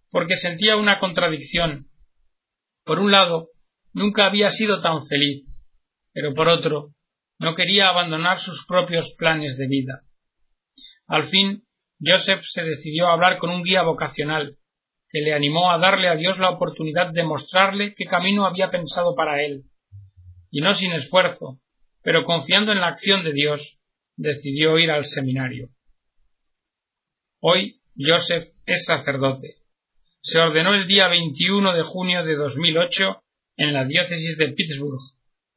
porque 0.09 0.35
sentía 0.35 0.77
una 0.77 0.99
contradicción. 0.99 1.91
Por 2.85 2.97
un 2.97 3.11
lado, 3.11 3.49
nunca 3.93 4.25
había 4.25 4.49
sido 4.49 4.81
tan 4.81 5.05
feliz, 5.05 5.45
pero 6.11 6.33
por 6.33 6.47
otro, 6.47 6.95
no 7.37 7.53
quería 7.53 7.89
abandonar 7.89 8.39
sus 8.39 8.65
propios 8.65 9.13
planes 9.15 9.57
de 9.57 9.67
vida. 9.67 10.01
Al 11.05 11.27
fin, 11.27 11.66
Joseph 11.99 12.43
se 12.43 12.63
decidió 12.63 13.07
a 13.07 13.13
hablar 13.13 13.37
con 13.39 13.49
un 13.49 13.63
guía 13.63 13.81
vocacional, 13.83 14.57
que 15.09 15.21
le 15.21 15.33
animó 15.33 15.71
a 15.71 15.79
darle 15.79 16.09
a 16.09 16.15
Dios 16.15 16.37
la 16.37 16.49
oportunidad 16.49 17.11
de 17.11 17.23
mostrarle 17.23 17.93
qué 17.95 18.05
camino 18.05 18.45
había 18.45 18.69
pensado 18.69 19.15
para 19.15 19.41
él. 19.43 19.63
Y 20.51 20.61
no 20.61 20.73
sin 20.73 20.91
esfuerzo, 20.91 21.59
pero 22.03 22.25
confiando 22.25 22.71
en 22.71 22.81
la 22.81 22.87
acción 22.87 23.23
de 23.23 23.33
Dios, 23.33 23.79
decidió 24.15 24.77
ir 24.79 24.91
al 24.91 25.05
seminario. 25.05 25.69
Hoy 27.39 27.81
Joseph 27.97 28.53
es 28.65 28.85
sacerdote. 28.85 29.55
Se 30.21 30.39
ordenó 30.39 30.73
el 30.73 30.87
día 30.87 31.07
21 31.07 31.73
de 31.73 31.83
junio 31.83 32.23
de 32.23 32.35
2008 32.35 33.23
en 33.57 33.73
la 33.73 33.85
diócesis 33.85 34.37
de 34.37 34.49
Pittsburgh, 34.49 35.01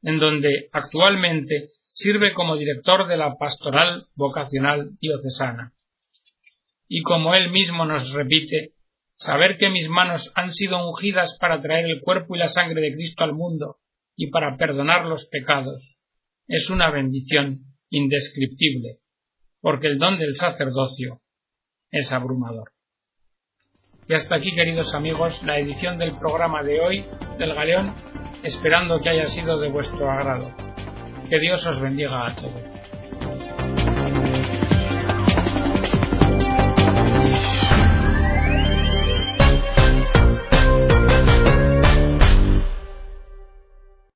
en 0.01 0.19
donde 0.19 0.69
actualmente 0.71 1.69
sirve 1.91 2.33
como 2.33 2.55
director 2.55 3.07
de 3.07 3.17
la 3.17 3.37
pastoral 3.37 4.05
vocacional 4.15 4.91
diocesana. 4.99 5.73
Y 6.93 7.03
como 7.03 7.33
él 7.33 7.51
mismo 7.51 7.85
nos 7.85 8.11
repite, 8.11 8.73
saber 9.15 9.55
que 9.57 9.69
mis 9.69 9.87
manos 9.87 10.29
han 10.35 10.51
sido 10.51 10.85
ungidas 10.89 11.37
para 11.39 11.61
traer 11.61 11.85
el 11.85 12.01
cuerpo 12.01 12.35
y 12.35 12.39
la 12.39 12.49
sangre 12.49 12.81
de 12.81 12.93
Cristo 12.93 13.23
al 13.23 13.31
mundo 13.31 13.77
y 14.13 14.29
para 14.29 14.57
perdonar 14.57 15.05
los 15.05 15.25
pecados, 15.27 15.95
es 16.49 16.69
una 16.69 16.91
bendición 16.91 17.77
indescriptible, 17.89 18.99
porque 19.61 19.87
el 19.87 19.99
don 19.99 20.19
del 20.19 20.35
sacerdocio 20.35 21.21
es 21.91 22.11
abrumador. 22.11 22.73
Y 24.09 24.13
hasta 24.13 24.35
aquí, 24.35 24.53
queridos 24.53 24.93
amigos, 24.93 25.41
la 25.43 25.59
edición 25.59 25.97
del 25.97 26.15
programa 26.15 26.61
de 26.61 26.81
hoy 26.81 27.05
del 27.39 27.53
Galeón 27.53 27.95
esperando 28.43 28.99
que 28.99 29.07
haya 29.07 29.27
sido 29.27 29.57
de 29.61 29.69
vuestro 29.69 30.11
agrado. 30.11 30.53
Que 31.29 31.39
Dios 31.39 31.65
os 31.65 31.79
bendiga 31.79 32.27
a 32.27 32.35
todos. 32.35 32.80